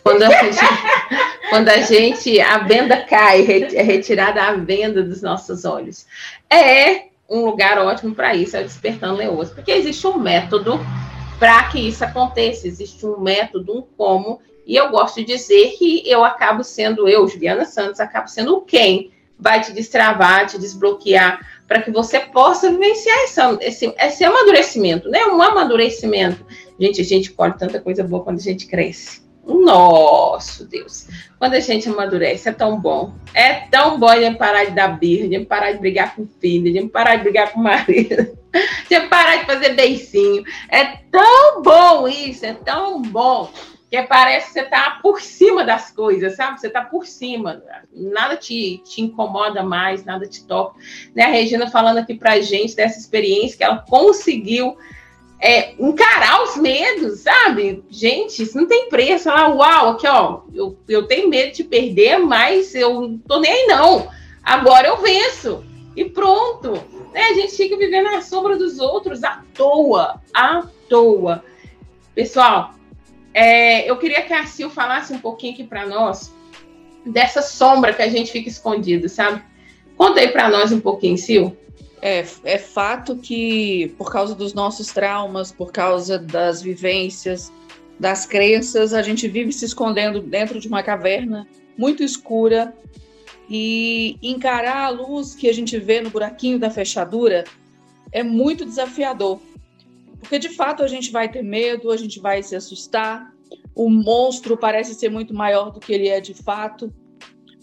[0.03, 0.59] Quando a gente,
[1.48, 3.42] quando a gente, a venda cai,
[3.74, 6.07] é retirada a venda dos nossos olhos.
[6.50, 10.78] É um lugar ótimo para isso é o Despertando Leoas, porque existe um método
[11.38, 16.02] para que isso aconteça, existe um método, um como, e eu gosto de dizer que
[16.07, 21.83] eu acabo sendo, eu, Juliana Santos, acabo sendo quem vai te destravar, te desbloquear, para
[21.83, 25.24] que você possa vivenciar esse, esse, esse amadurecimento, né?
[25.24, 26.44] Um amadurecimento.
[26.78, 29.21] Gente, a gente colhe tanta coisa boa quando a gente cresce.
[29.44, 31.09] Nosso Deus.
[31.38, 33.14] Quando a gente amadurece, é tão bom.
[33.35, 36.31] É tão bom a gente parar de dar birra, de parar de brigar com o
[36.40, 38.38] filho, de parar de brigar com o marido,
[38.88, 40.44] de parar de fazer beicinho.
[40.68, 43.50] É tão bom isso, é tão bom.
[43.90, 46.59] Que parece que você está por cima das coisas, sabe?
[46.59, 47.62] Você está por cima.
[47.92, 50.78] Nada te, te incomoda mais, nada te toca.
[51.14, 51.24] Né?
[51.24, 54.78] A Regina falando aqui pra gente dessa experiência que ela conseguiu
[55.44, 57.83] é, encarar os medos, sabe?
[57.90, 59.28] Gente, isso não tem preço.
[59.28, 63.50] Ah, uau, aqui, ó, eu, eu tenho medo de perder, mas eu não tô nem
[63.50, 64.09] aí, não.
[64.40, 65.64] Agora eu venço.
[65.96, 66.72] E pronto.
[67.12, 67.24] Né?
[67.24, 70.22] A gente fica vivendo na sombra dos outros à toa.
[70.33, 71.44] À toa.
[72.14, 72.74] Pessoal,
[73.35, 76.33] é, eu queria que a Sil falasse um pouquinho aqui para nós
[77.05, 79.42] dessa sombra que a gente fica escondido, sabe?
[79.96, 81.50] Conta aí para nós um pouquinho, Sil.
[82.03, 87.53] É, é fato que, por causa dos nossos traumas, por causa das vivências,
[87.99, 91.47] das crenças, a gente vive se escondendo dentro de uma caverna
[91.79, 92.75] muito escura
[93.49, 97.45] e encarar a luz que a gente vê no buraquinho da fechadura
[98.11, 99.41] é muito desafiador.
[100.19, 103.33] Porque de fato a gente vai ter medo, a gente vai se assustar,
[103.75, 106.93] o monstro parece ser muito maior do que ele é de fato.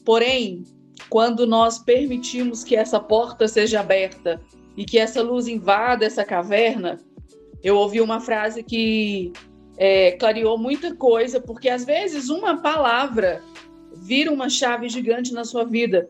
[0.05, 0.63] Porém,
[1.09, 4.41] quando nós permitimos que essa porta seja aberta
[4.77, 6.99] e que essa luz invada essa caverna,
[7.63, 9.33] eu ouvi uma frase que
[9.77, 13.41] é, clareou muita coisa, porque às vezes uma palavra
[13.95, 16.09] vira uma chave gigante na sua vida,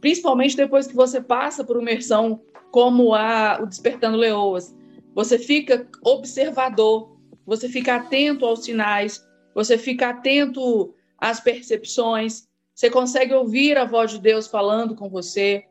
[0.00, 4.74] principalmente depois que você passa por uma imersão como a o Despertando Leoas.
[5.14, 12.48] Você fica observador, você fica atento aos sinais, você fica atento às percepções,
[12.80, 15.66] você consegue ouvir a voz de Deus falando com você,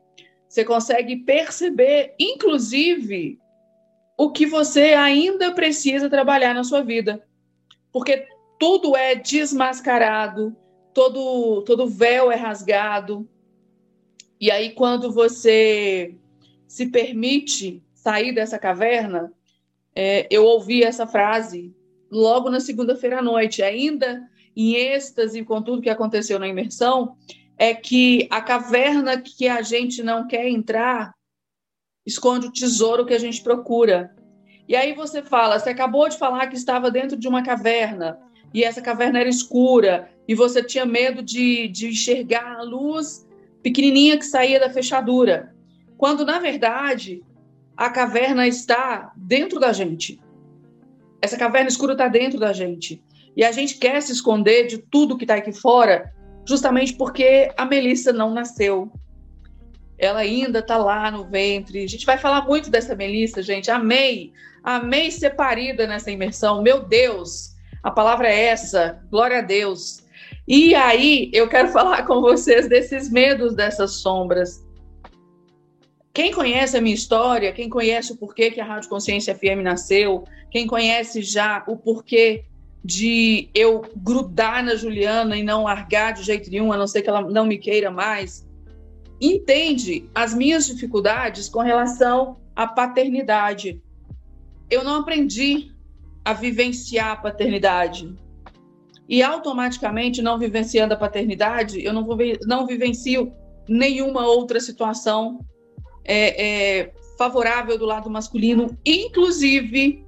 [0.48, 3.36] você consegue perceber, inclusive,
[4.16, 7.26] o que você ainda precisa trabalhar na sua vida.
[7.90, 8.28] Porque
[8.60, 10.56] tudo é desmascarado,
[10.94, 13.28] todo, todo véu é rasgado.
[14.40, 16.14] E aí, quando você
[16.68, 19.32] se permite sair dessa caverna,
[19.96, 21.74] é, eu ouvi essa frase
[22.08, 27.16] logo na segunda-feira à noite, ainda em êxtase com tudo que aconteceu na imersão,
[27.56, 31.12] é que a caverna que a gente não quer entrar
[32.06, 34.14] esconde o tesouro que a gente procura.
[34.66, 38.18] E aí você fala, você acabou de falar que estava dentro de uma caverna,
[38.52, 43.26] e essa caverna era escura, e você tinha medo de, de enxergar a luz
[43.62, 45.54] pequenininha que saía da fechadura.
[45.96, 47.22] Quando, na verdade,
[47.76, 50.20] a caverna está dentro da gente.
[51.20, 53.02] Essa caverna escura está dentro da gente.
[53.36, 56.12] E a gente quer se esconder de tudo que está aqui fora,
[56.46, 58.90] justamente porque a Melissa não nasceu.
[59.98, 61.84] Ela ainda está lá no ventre.
[61.84, 63.70] A gente vai falar muito dessa Melissa, gente.
[63.70, 64.32] Amei,
[64.64, 66.62] amei ser parida nessa imersão.
[66.62, 69.00] Meu Deus, a palavra é essa.
[69.10, 70.02] Glória a Deus.
[70.48, 74.64] E aí, eu quero falar com vocês desses medos, dessas sombras.
[76.12, 80.24] Quem conhece a minha história, quem conhece o porquê que a Rádio Consciência FM nasceu,
[80.50, 82.44] quem conhece já o porquê
[82.84, 87.10] de eu grudar na Juliana e não largar de jeito nenhum, a não ser que
[87.10, 88.48] ela não me queira mais,
[89.20, 93.80] entende as minhas dificuldades com relação à paternidade.
[94.70, 95.72] Eu não aprendi
[96.24, 98.14] a vivenciar a paternidade.
[99.08, 102.16] E automaticamente, não vivenciando a paternidade, eu não, vou,
[102.46, 103.32] não vivencio
[103.68, 105.44] nenhuma outra situação
[106.04, 110.04] é, é, favorável do lado masculino, inclusive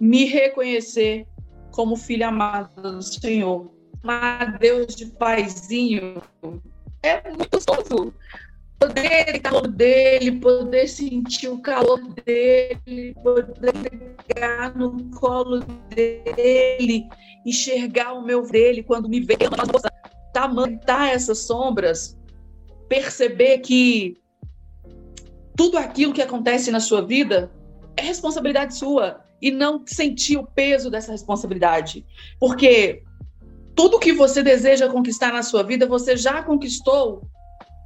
[0.00, 1.26] me reconhecer
[1.78, 3.70] como filha amada do Senhor.
[4.02, 6.20] Mas Deus de paizinho
[7.04, 8.12] é muito gostoso.
[8.80, 13.72] Poder calor dele, poder sentir o calor dele, poder
[14.26, 15.60] pegar no colo
[15.94, 17.06] dele,
[17.46, 19.36] enxergar o meu dele quando me vê,
[20.32, 22.18] tamantar essas sombras,
[22.88, 24.16] perceber que
[25.56, 27.52] tudo aquilo que acontece na sua vida
[27.96, 32.04] é responsabilidade sua e não sentir o peso dessa responsabilidade.
[32.38, 33.02] Porque
[33.74, 37.22] tudo que você deseja conquistar na sua vida, você já conquistou,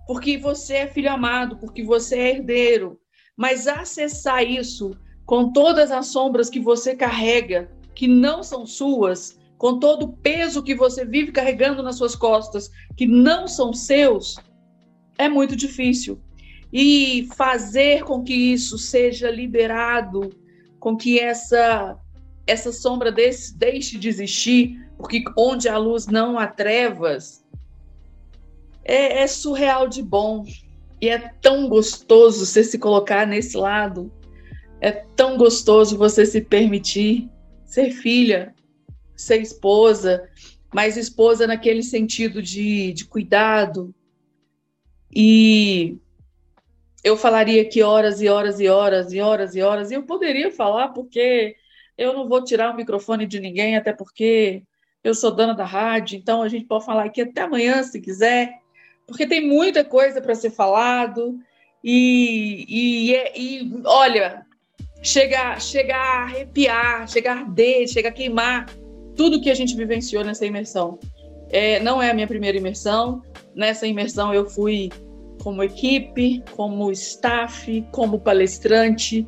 [0.06, 2.98] porque você é filho amado, porque você é herdeiro.
[3.36, 9.78] Mas acessar isso com todas as sombras que você carrega, que não são suas, com
[9.78, 14.36] todo o peso que você vive carregando nas suas costas, que não são seus,
[15.18, 16.20] é muito difícil.
[16.72, 20.30] E fazer com que isso seja liberado
[20.82, 21.96] com que essa
[22.44, 27.44] essa sombra desse, deixe de existir, porque onde a luz não há trevas,
[28.84, 30.44] é, é surreal de bom.
[31.00, 34.10] E é tão gostoso você se colocar nesse lado.
[34.80, 37.30] É tão gostoso você se permitir
[37.64, 38.52] ser filha,
[39.14, 40.28] ser esposa,
[40.74, 43.94] mas esposa naquele sentido de, de cuidado.
[45.14, 45.96] E
[47.02, 50.50] eu falaria aqui horas e horas e horas e horas e horas, e eu poderia
[50.50, 51.56] falar porque
[51.98, 54.62] eu não vou tirar o microfone de ninguém, até porque
[55.02, 58.58] eu sou dona da rádio, então a gente pode falar aqui até amanhã, se quiser,
[59.06, 61.38] porque tem muita coisa para ser falado,
[61.82, 64.46] e, e, e olha,
[65.02, 68.66] chega, chega a arrepiar, chega a arder, chega a queimar
[69.16, 70.98] tudo que a gente vivenciou nessa imersão.
[71.50, 73.22] É, não é a minha primeira imersão.
[73.54, 74.90] Nessa imersão eu fui
[75.42, 79.26] como equipe, como staff, como palestrante,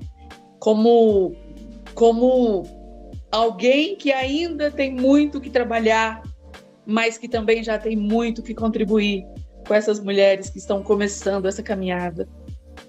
[0.61, 1.35] como
[1.93, 2.63] como
[3.31, 6.23] alguém que ainda tem muito que trabalhar,
[6.87, 9.25] mas que também já tem muito que contribuir
[9.67, 12.29] com essas mulheres que estão começando essa caminhada.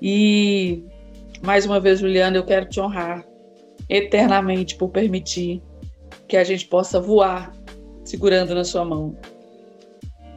[0.01, 0.84] E
[1.43, 3.26] mais uma vez, Juliana, eu quero te honrar
[3.89, 5.63] eternamente por permitir
[6.28, 7.51] que a gente possa voar
[8.03, 9.17] segurando na sua mão.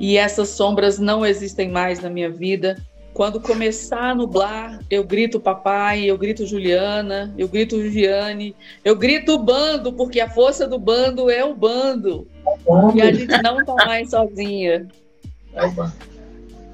[0.01, 2.77] E essas sombras não existem mais na minha vida.
[3.13, 9.37] Quando começar a nublar, eu grito papai, eu grito Juliana, eu grito Viviane, eu grito
[9.39, 12.29] bando, porque a força do bando é o bando.
[12.95, 14.87] E a gente não está mais sozinha.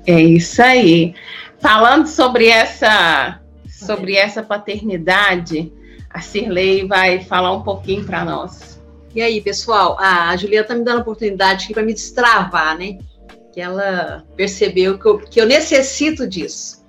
[0.07, 1.15] É isso aí.
[1.59, 5.73] Falando sobre essa sobre essa paternidade,
[6.11, 8.81] a Cirlei vai falar um pouquinho para nós.
[9.15, 12.99] E aí, pessoal, a Juliana está me dando a oportunidade aqui para me destravar, né?
[13.55, 16.85] Que ela percebeu que eu, que eu necessito disso.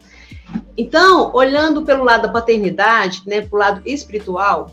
[0.75, 4.71] Então, olhando pelo lado da paternidade, né, pelo lado espiritual,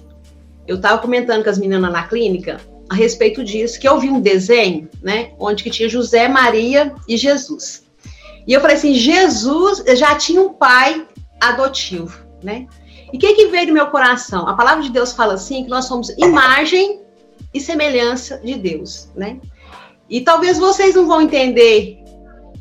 [0.66, 4.22] eu estava comentando com as meninas na clínica a respeito disso, que eu vi um
[4.22, 7.84] desenho, né, onde que tinha José, Maria e Jesus.
[8.46, 11.06] E eu falei assim, Jesus já tinha um pai
[11.38, 12.66] adotivo, né?
[13.12, 14.48] E o que que veio do meu coração?
[14.48, 17.00] A palavra de Deus fala assim que nós somos imagem
[17.52, 19.38] e semelhança de Deus, né?
[20.12, 22.04] E talvez vocês não vão entender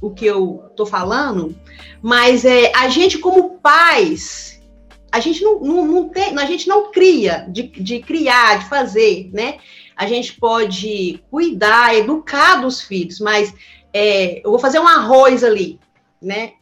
[0.02, 1.54] o que eu estou falando,
[2.02, 4.62] mas é, a gente, como pais,
[5.12, 9.30] a gente não, não, não, tem, a gente não cria, de, de criar, de fazer,
[9.34, 9.58] né?
[9.98, 13.54] A gente pode cuidar, educar dos filhos, mas
[13.94, 15.78] é, eu vou fazer um arroz ali,
[16.22, 16.54] né?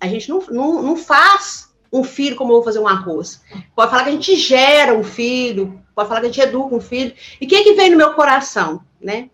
[0.00, 3.40] A gente não, não, não faz um filho como eu vou fazer um arroz.
[3.76, 6.80] Pode falar que a gente gera um filho, pode falar que a gente educa um
[6.80, 7.14] filho.
[7.40, 9.30] E o que, é que vem no meu coração, né?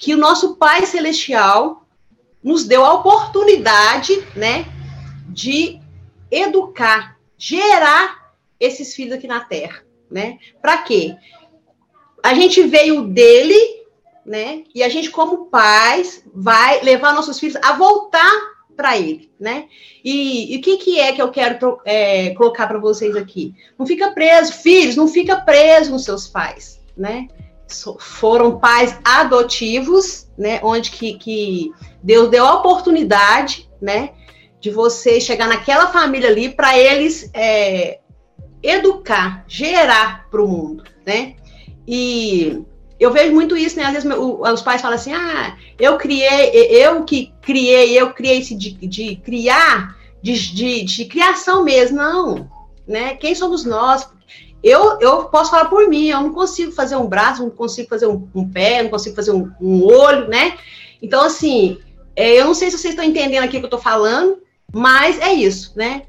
[0.00, 1.86] Que o nosso Pai Celestial
[2.42, 4.64] nos deu a oportunidade, né,
[5.28, 5.78] de
[6.30, 10.38] educar, gerar esses filhos aqui na Terra, né?
[10.60, 11.14] Para quê?
[12.22, 13.84] A gente veio dele,
[14.24, 14.64] né?
[14.74, 18.32] E a gente, como pais, vai levar nossos filhos a voltar
[18.74, 19.66] para ele, né?
[20.02, 23.54] E, o que, que é que eu quero é, colocar para vocês aqui?
[23.78, 27.28] Não fica preso, filhos, não fica preso nos seus pais, né?
[27.98, 34.10] Foram pais adotivos, né, onde que, que Deus deu a oportunidade, né,
[34.60, 38.00] de você chegar naquela família ali para eles é,
[38.62, 41.34] educar, gerar para o mundo, né?
[41.86, 42.62] E
[42.98, 43.84] eu vejo muito isso, né?
[43.84, 46.50] Às vezes os pais falam assim: ah, eu criei,
[46.84, 51.96] eu que criei, eu criei esse de, de criar, de, de, de criação mesmo.
[51.96, 52.50] Não,
[52.86, 53.14] né?
[53.14, 54.08] Quem somos nós?
[54.62, 58.06] Eu, eu posso falar por mim, eu não consigo fazer um braço, não consigo fazer
[58.06, 60.58] um, um pé, não consigo fazer um, um olho, né?
[61.00, 61.78] Então, assim,
[62.14, 64.38] é, eu não sei se vocês estão entendendo aqui o que eu estou falando,
[64.72, 66.02] mas é isso, né?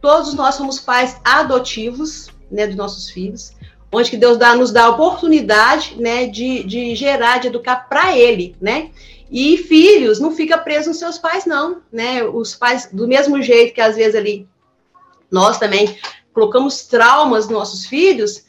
[0.00, 3.52] Todos nós somos pais adotivos, né, dos nossos filhos,
[3.92, 8.16] onde que Deus dá, nos dá a oportunidade, né, de, de gerar, de educar para
[8.16, 8.90] Ele, né?
[9.30, 12.22] E filhos, não fica preso nos seus pais, não, né?
[12.24, 14.48] Os pais, do mesmo jeito que às vezes ali,
[15.30, 15.98] nós também
[16.38, 18.44] colocamos traumas nos nossos filhos,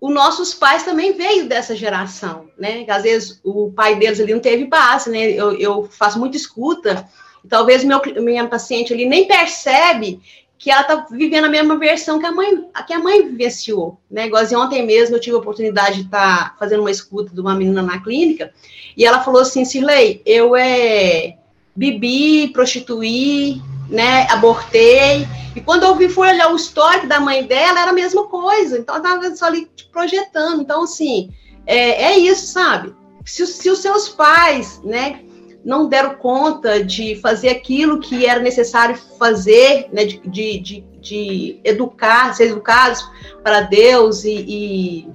[0.00, 2.84] os nossos pais também veio dessa geração, né?
[2.88, 5.30] Às vezes o pai deles ali não teve base, né?
[5.30, 7.08] Eu, eu faço muita escuta,
[7.44, 10.20] e talvez meu, minha paciente ali nem percebe
[10.58, 14.26] que ela tá vivendo a mesma versão que a mãe, que a mãe vivenciou, né?
[14.26, 17.40] Igual assim, ontem mesmo eu tive a oportunidade de estar tá fazendo uma escuta de
[17.40, 18.52] uma menina na clínica,
[18.96, 21.36] e ela falou assim, Cirlei, eu é
[21.76, 24.26] bebi, prostituí, né?
[24.30, 25.26] Abortei.
[25.54, 28.78] E quando eu vi, fui olhar o histórico da mãe dela, era a mesma coisa.
[28.78, 30.62] Então, ela estava só ali projetando.
[30.62, 31.30] Então, assim,
[31.66, 32.94] é, é isso, sabe?
[33.24, 35.20] Se, se, os seus pais, né,
[35.64, 41.60] não deram conta de fazer aquilo que era necessário fazer, né, de, de, de, de
[41.64, 43.04] educar, ser educados
[43.42, 45.08] para Deus e, e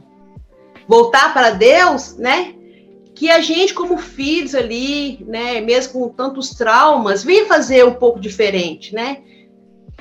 [0.88, 2.54] voltar para Deus, né?
[3.22, 8.20] Que a gente, como filhos ali, né, mesmo com tantos traumas, vem fazer um pouco
[8.20, 9.20] diferente, né?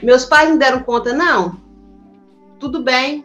[0.02, 1.60] Meus pais não deram conta, não.
[2.58, 3.22] Tudo bem,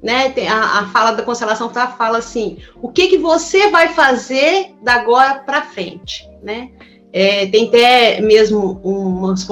[0.00, 0.32] né?
[0.48, 4.94] A, a fala da constelação tá, fala assim: o que que você vai fazer da
[4.94, 6.70] agora para frente, né?
[7.12, 9.44] É, tem até mesmo umas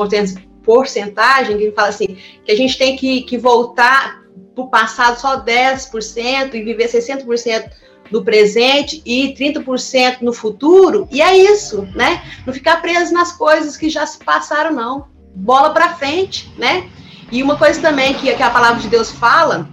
[0.62, 4.22] porcentagem que fala assim que a gente tem que, que voltar
[4.55, 7.70] para o passado só 10% e viver 60%
[8.15, 12.23] no presente e 30% no futuro, e é isso, né?
[12.47, 15.09] Não ficar preso nas coisas que já se passaram, não.
[15.35, 16.89] Bola para frente, né?
[17.33, 19.69] E uma coisa também que, que a palavra de Deus fala,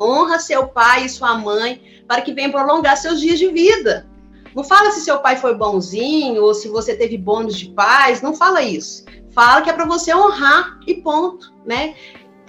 [0.00, 4.08] honra seu pai e sua mãe para que venham prolongar seus dias de vida.
[4.56, 8.34] Não fala se seu pai foi bonzinho ou se você teve bônus de paz, não
[8.34, 9.04] fala isso.
[9.32, 11.94] Fala que é para você honrar e ponto, né?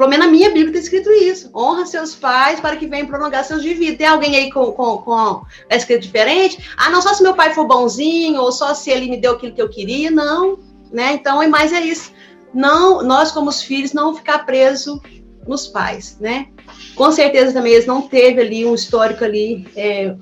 [0.04, 1.50] Pelo menos na minha Bíblia está escrito isso.
[1.56, 3.98] Honra seus pais para que venham prolongar seus vida.
[3.98, 6.62] Tem alguém aí com, com, com é escrito diferente?
[6.76, 9.54] Ah, não só se meu pai for bonzinho, ou só se ele me deu aquilo
[9.54, 10.12] que eu queria.
[10.12, 10.60] Não,
[10.92, 11.14] né?
[11.14, 12.12] Então, é mais é isso.
[12.54, 15.02] Não, nós como os filhos, não ficar preso
[15.48, 16.48] nos pais, né?
[16.96, 20.14] Com certeza também eles não teve ali um histórico ali é,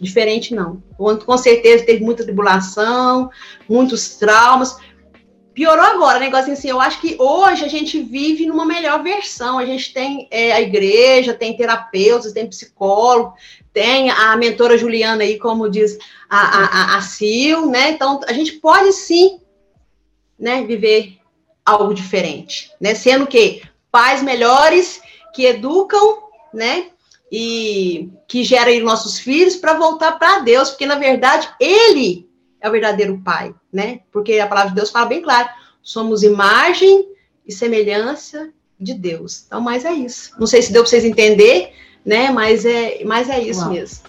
[0.00, 0.82] diferente, não.
[0.96, 3.28] Com certeza teve muita tribulação,
[3.68, 4.78] muitos traumas.
[5.56, 9.58] Piorou agora, negócio assim, eu acho que hoje a gente vive numa melhor versão.
[9.58, 13.32] A gente tem é, a igreja, tem terapeutas, tem psicólogo,
[13.72, 15.96] tem a mentora Juliana aí, como diz
[16.28, 17.88] a, a, a, Sil, né?
[17.88, 19.40] Então, a gente pode sim
[20.38, 21.16] né, viver
[21.64, 22.94] algo diferente, né?
[22.94, 25.00] Sendo que pais melhores
[25.32, 26.18] que educam,
[26.52, 26.88] né?
[27.32, 32.25] E que geram nossos filhos para voltar para Deus, porque na verdade ele
[32.66, 34.00] é o verdadeiro pai, né?
[34.12, 35.48] Porque a palavra de Deus fala bem claro:
[35.82, 37.08] somos imagem
[37.46, 39.44] e semelhança de Deus.
[39.46, 40.32] Então, mas é isso.
[40.38, 41.72] Não sei se deu para vocês entender,
[42.04, 42.30] né?
[42.30, 43.70] Mas é, mas é isso Uau.
[43.72, 44.04] mesmo.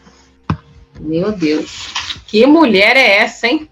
[1.00, 1.88] Meu Deus.
[2.28, 3.70] Que mulher é essa, hein?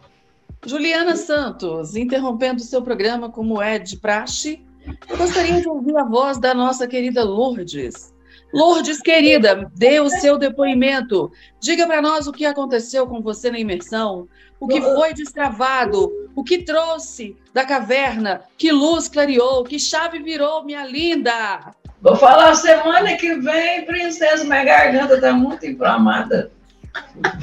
[0.65, 4.63] Juliana Santos, interrompendo o seu programa como é de praxe,
[5.07, 8.14] eu gostaria de ouvir a voz da nossa querida Lourdes.
[8.53, 11.31] Lourdes, querida, dê o seu depoimento.
[11.59, 14.27] Diga para nós o que aconteceu com você na imersão,
[14.59, 20.63] o que foi destravado, o que trouxe da caverna, que luz clareou, que chave virou,
[20.63, 21.73] minha linda.
[22.01, 26.51] Vou falar semana que vem, princesa, minha garganta está muito inflamada.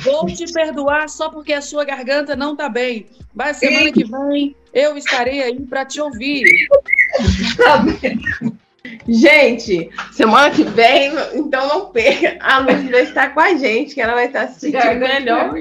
[0.03, 3.07] Vou te perdoar só porque a sua garganta não está bem.
[3.35, 6.45] Mas semana que vem eu estarei aí para te ouvir.
[7.57, 8.21] Tá bem.
[9.09, 12.37] Gente, semana que vem, então não perca.
[12.41, 15.55] A Luz vai estar com a gente, que ela vai estar se sentindo melhor.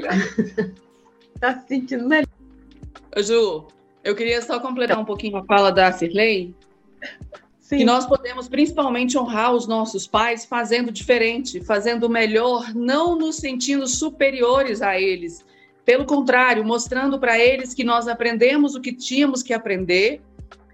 [1.35, 2.27] Está se sentindo melhor.
[3.17, 3.67] Ju,
[4.03, 6.53] eu queria só completar um pouquinho a fala da Cirlei.
[7.59, 7.77] Sim.
[7.77, 13.87] Que nós podemos principalmente honrar os nossos pais fazendo diferente, fazendo melhor, não nos sentindo
[13.87, 15.45] superiores a eles.
[15.85, 20.21] Pelo contrário, mostrando para eles que nós aprendemos o que tínhamos que aprender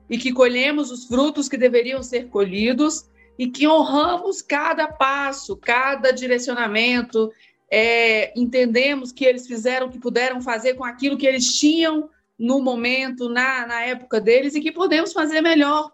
[0.10, 6.12] e que colhemos os frutos que deveriam ser colhidos e que honramos cada passo, cada
[6.12, 7.32] direcionamento,
[7.70, 12.62] é, entendemos que eles fizeram o que puderam fazer com aquilo que eles tinham no
[12.62, 15.92] momento, na, na época deles, e que podemos fazer melhor.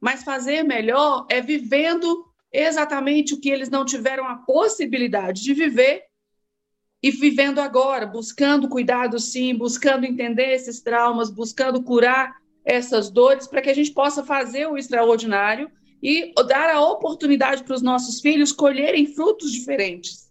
[0.00, 6.04] Mas fazer melhor é vivendo exatamente o que eles não tiveram a possibilidade de viver
[7.02, 12.36] e vivendo agora, buscando cuidado sim, buscando entender esses traumas, buscando curar
[12.66, 15.70] essas dores para que a gente possa fazer o extraordinário
[16.02, 20.28] e dar a oportunidade para os nossos filhos colherem frutos diferentes.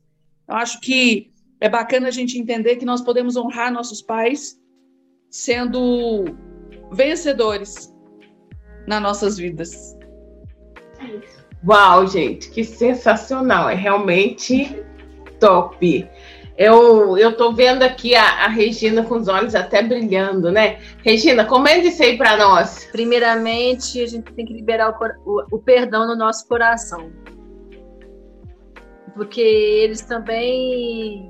[0.48, 1.32] Eu acho que
[1.62, 4.60] é bacana a gente entender que nós podemos honrar nossos pais
[5.32, 6.26] sendo
[6.92, 7.94] vencedores
[8.86, 9.98] nas nossas vidas.
[11.68, 13.70] Uau, gente, que sensacional!
[13.70, 14.84] É realmente
[15.40, 16.08] top.
[16.58, 20.80] Eu, tô vendo aqui a, a, Regina com os olhos até brilhando, né?
[21.04, 22.88] Regina, comenta isso aí para nós.
[22.94, 27.12] Primeiramente, a gente tem que liberar o, o, o, perdão no nosso coração.
[29.14, 31.30] Porque eles também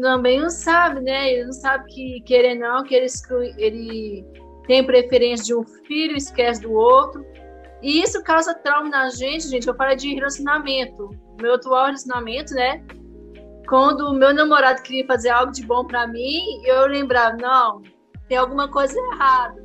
[0.00, 1.32] também não sabem, né?
[1.32, 3.22] Eles não sabem que querer não, que eles,
[3.56, 4.24] ele
[4.66, 7.24] tem preferência de um filho, esquece do outro.
[7.80, 9.68] E isso causa trauma na gente, gente.
[9.68, 11.10] Eu falo de relacionamento.
[11.40, 12.82] Meu atual relacionamento, né?
[13.68, 17.82] Quando o meu namorado queria fazer algo de bom para mim, eu lembrava, não,
[18.26, 19.62] tem alguma coisa errada.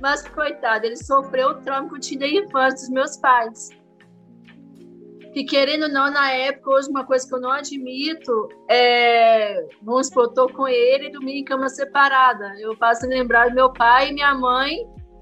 [0.00, 3.70] Mas, coitado, ele sofreu o trauma que eu tinha da infância dos meus pais.
[5.32, 9.66] Que, querendo ou não, na época, hoje, uma coisa que eu não admito é.
[9.82, 12.54] Vamos supor, eu tô com ele e dormir em cama separada.
[12.60, 14.78] Eu passo a lembrar do meu pai e minha mãe,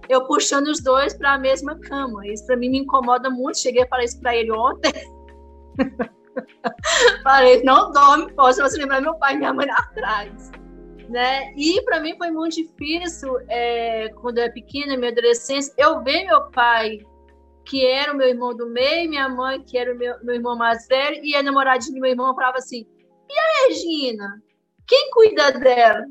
[0.09, 2.27] eu puxando os dois para a mesma cama.
[2.27, 3.59] Isso para mim me incomoda muito.
[3.59, 4.93] Cheguei a falar isso para ele ontem.
[7.23, 10.51] Falei, não dorme, posso você lembrar meu pai e minha mãe atrás.
[11.09, 11.53] Né?
[11.57, 16.25] E para mim foi muito difícil, é, quando eu era pequena, minha adolescência, eu ver
[16.25, 17.01] meu pai,
[17.65, 20.57] que era o meu irmão do meio, minha mãe, que era o meu, meu irmão
[20.57, 22.87] mais velho, e a namoradinha do meu irmão falava assim:
[23.29, 24.43] e a Regina?
[24.87, 26.07] Quem cuida dela?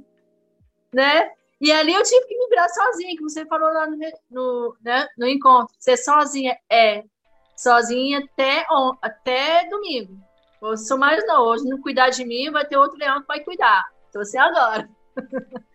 [0.93, 1.31] Né?
[1.59, 3.97] E ali eu tive que me virar sozinha, que você falou lá no,
[4.29, 5.73] no, né, no encontro.
[5.79, 7.03] Ser sozinha é
[7.55, 8.65] sozinha até,
[9.01, 10.17] até domingo.
[10.61, 13.39] Hoje sou mais não, hoje não cuidar de mim, vai ter outro leão que vai
[13.39, 13.83] cuidar.
[14.09, 14.87] Então, assim, agora.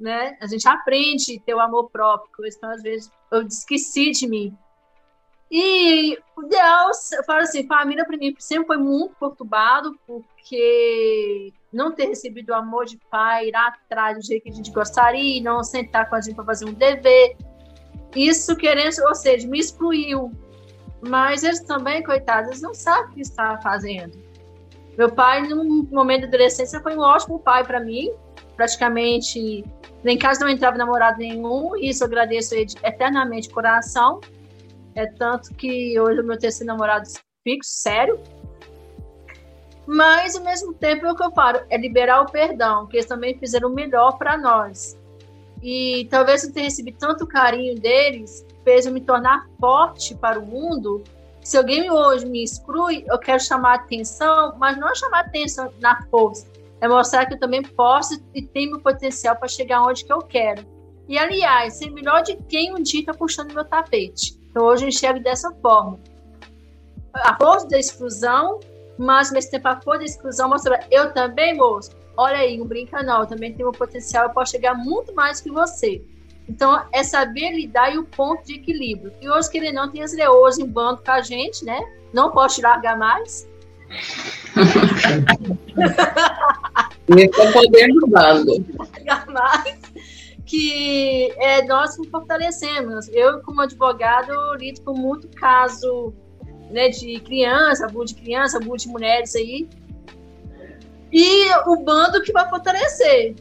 [0.00, 0.36] né?
[0.40, 4.56] A gente aprende ter o amor próprio, então, às vezes, eu esqueci de mim.
[5.48, 11.92] E o ideal, eu falo assim, família para mim sempre foi muito perturbado, porque não
[11.92, 15.62] ter recebido o amor de pai, ir atrás do jeito que a gente gostaria, não
[15.62, 17.36] sentar com a gente para fazer um dever.
[18.16, 20.32] Isso querendo, ou seja, me excluiu.
[21.06, 24.31] Mas eles também, coitados, eles não sabem o que está fazendo.
[25.02, 28.12] Meu pai, num momento de adolescência, foi um ótimo pai para mim.
[28.54, 29.64] Praticamente,
[30.04, 34.20] em casa não entrava namorado nenhum, e isso eu agradeço ele eternamente coração.
[34.94, 37.08] É tanto que hoje o meu terceiro namorado
[37.42, 38.20] fixo, sério.
[39.88, 43.06] Mas, ao mesmo tempo, é o que eu falo, é liberar o perdão, que eles
[43.06, 44.96] também fizeram o melhor para nós.
[45.60, 50.46] E talvez eu tenha recebido tanto carinho deles, fez eu me tornar forte para o
[50.46, 51.02] mundo.
[51.42, 56.00] Se alguém hoje me exclui, eu quero chamar atenção, mas não é chamar atenção na
[56.04, 56.46] força,
[56.80, 60.20] é mostrar que eu também posso e tenho o potencial para chegar onde que eu
[60.20, 60.64] quero.
[61.08, 64.38] E, aliás, ser melhor de quem um dia está puxando meu tapete.
[64.50, 65.98] Então, hoje eu enxergo dessa forma.
[67.12, 68.60] A força da exclusão,
[68.96, 72.66] mas ao mesmo tempo a força da exclusão mostra, eu também, moço, olha aí, não
[72.66, 76.04] brinca não, eu também tenho um potencial, eu posso chegar muito mais que você.
[76.48, 79.12] Então, é saber lidar e o ponto de equilíbrio.
[79.20, 81.80] E hoje, querendo não, tem as leoas em bando com a gente, né?
[82.12, 83.48] Não posso te largar mais.
[87.08, 88.64] Nesse poder do bando.
[88.78, 89.78] Largar mais
[90.52, 93.08] que é, nós nos fortalecemos.
[93.08, 96.12] Eu, como advogado, lido com muito caso
[96.70, 99.66] né, de criança, abuso de criança, abuso de mulheres aí.
[101.10, 103.34] E o bando que vai fortalecer.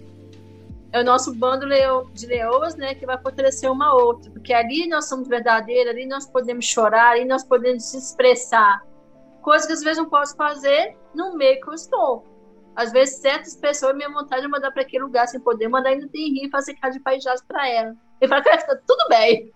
[0.92, 1.66] É o nosso bando
[2.14, 4.30] de leoas, né, que vai fortalecer uma outra.
[4.32, 8.82] Porque ali nós somos verdadeiros, ali nós podemos chorar, ali nós podemos se expressar.
[9.42, 12.26] Coisas que às vezes não posso fazer no meio que eu estou.
[12.76, 16.08] Às vezes, certas pessoas, minha vontade é mandar para aquele lugar sem poder, mandar ainda
[16.08, 17.96] tem rir fazer cara de paijás para ela.
[18.20, 19.52] E fala, cara, tá tudo bem.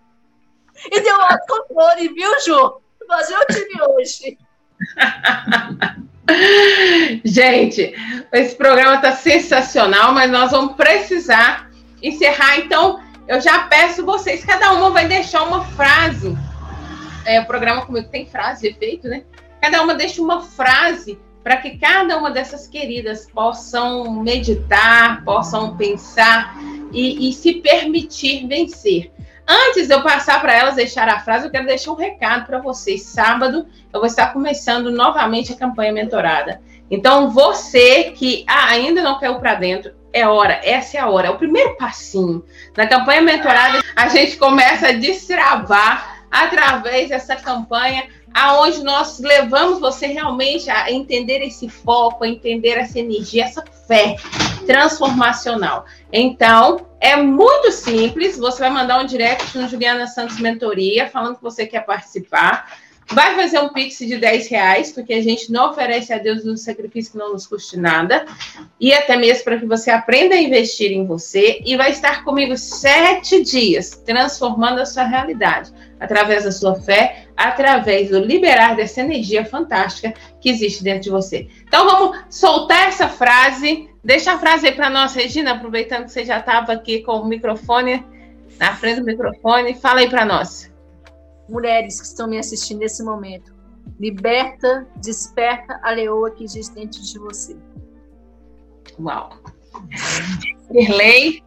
[0.92, 2.82] E deu autocontrole, viu, Ju?
[3.08, 4.38] Mas eu tive hoje.
[7.24, 7.94] Gente,
[8.32, 11.70] esse programa está sensacional, mas nós vamos precisar
[12.02, 12.60] encerrar.
[12.60, 16.36] Então, eu já peço vocês, cada uma vai deixar uma frase.
[17.26, 19.24] É, o programa comigo tem frase de efeito, né?
[19.62, 26.56] Cada uma deixa uma frase para que cada uma dessas queridas possam meditar, possam pensar
[26.92, 29.12] e, e se permitir vencer.
[29.48, 32.60] Antes de eu passar para elas deixar a frase, eu quero deixar um recado para
[32.60, 33.04] vocês.
[33.04, 36.62] Sábado eu vou estar começando novamente a campanha mentorada.
[36.90, 41.28] Então, você que ah, ainda não caiu para dentro, é hora, essa é a hora,
[41.28, 42.44] é o primeiro passinho.
[42.76, 50.08] Na campanha mentorada, a gente começa a destravar através dessa campanha aonde nós levamos você
[50.08, 54.18] realmente a entender esse foco, a entender essa energia, essa fé
[54.66, 55.86] transformacional.
[56.12, 61.44] Então, é muito simples, você vai mandar um direct no Juliana Santos Mentoria, falando que
[61.44, 62.78] você quer participar.
[63.08, 66.58] Vai fazer um pix de 10 reais, porque a gente não oferece a Deus um
[66.58, 68.26] sacrifício que não nos custe nada.
[68.80, 71.62] E até mesmo para que você aprenda a investir em você.
[71.64, 75.72] E vai estar comigo sete dias, transformando a sua realidade.
[76.00, 81.48] Através da sua fé, através do liberar dessa energia fantástica que existe dentro de você.
[81.68, 83.90] Então vamos soltar essa frase.
[84.04, 87.26] Deixa a frase aí para nós, Regina, aproveitando que você já estava aqui com o
[87.26, 88.06] microfone,
[88.60, 89.74] na frente do microfone.
[89.76, 90.74] Fala aí para nós
[91.48, 93.54] mulheres que estão me assistindo nesse momento.
[94.00, 97.56] Liberta, desperta a leoa que existe dentro de você.
[99.00, 99.30] Uau.
[100.72, 101.44] Irley.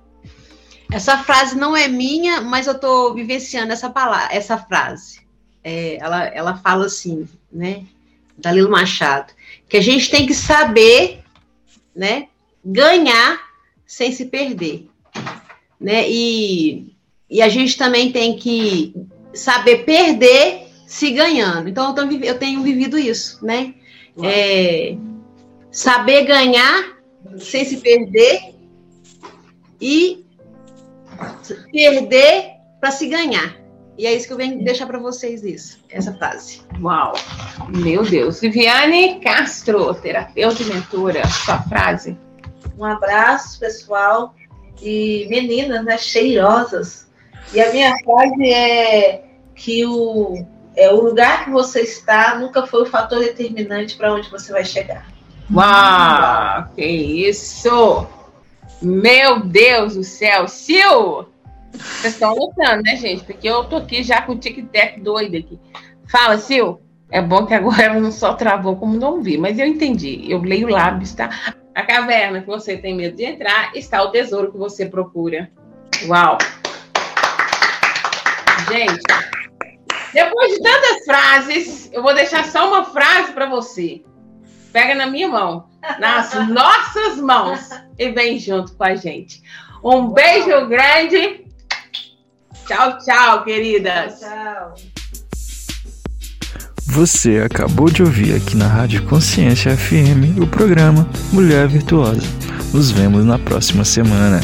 [0.90, 5.27] Essa frase não é minha, mas eu estou vivenciando essa palavra, essa frase.
[5.62, 7.84] É, ela, ela fala assim, né?
[8.36, 9.32] Dalilo Machado,
[9.68, 11.24] que a gente tem que saber,
[11.94, 12.28] né?
[12.64, 13.40] Ganhar
[13.84, 14.88] sem se perder,
[15.80, 16.08] né?
[16.08, 16.94] E,
[17.28, 18.94] e a gente também tem que
[19.34, 21.68] saber perder se ganhando.
[21.68, 23.74] Então, eu tenho vivido isso, né?
[24.22, 24.96] É,
[25.70, 26.96] saber ganhar
[27.38, 28.54] sem se perder
[29.80, 30.24] e
[31.70, 33.56] perder para se ganhar.
[33.98, 36.62] E é isso que eu venho deixar para vocês isso, essa frase.
[36.80, 37.14] Uau!
[37.68, 38.40] Meu Deus.
[38.40, 42.16] Viviane Castro, terapeuta e mentora, sua frase.
[42.78, 44.36] Um abraço, pessoal.
[44.80, 47.08] E meninas, né, cheirosas.
[47.52, 49.24] E a minha frase é
[49.56, 50.46] que o,
[50.76, 54.64] é, o lugar que você está nunca foi o fator determinante para onde você vai
[54.64, 55.08] chegar.
[55.52, 58.06] Uau, que isso!
[58.80, 61.26] Meu Deus do céu, Sil!
[61.72, 63.24] Vocês estão lutando, né, gente?
[63.24, 65.58] Porque eu tô aqui já com o tic-tac doido aqui.
[66.08, 66.80] Fala, Sil.
[67.10, 70.30] É bom que agora ela não só travou como não vi, mas eu entendi.
[70.30, 71.30] Eu leio lábios, tá?
[71.74, 75.50] A caverna que você tem medo de entrar está o tesouro que você procura.
[76.06, 76.38] Uau!
[78.70, 79.02] Gente,
[80.12, 84.02] Depois de tantas frases, eu vou deixar só uma frase para você.
[84.72, 89.42] Pega na minha mão, nas nossas mãos e vem junto com a gente.
[89.82, 91.47] Um beijo grande.
[92.68, 94.20] Tchau, tchau, queridas.
[94.20, 94.74] Tchau.
[96.84, 102.20] Você acabou de ouvir aqui na Rádio Consciência FM o programa Mulher Virtuosa.
[102.74, 104.40] Nos vemos na próxima semana.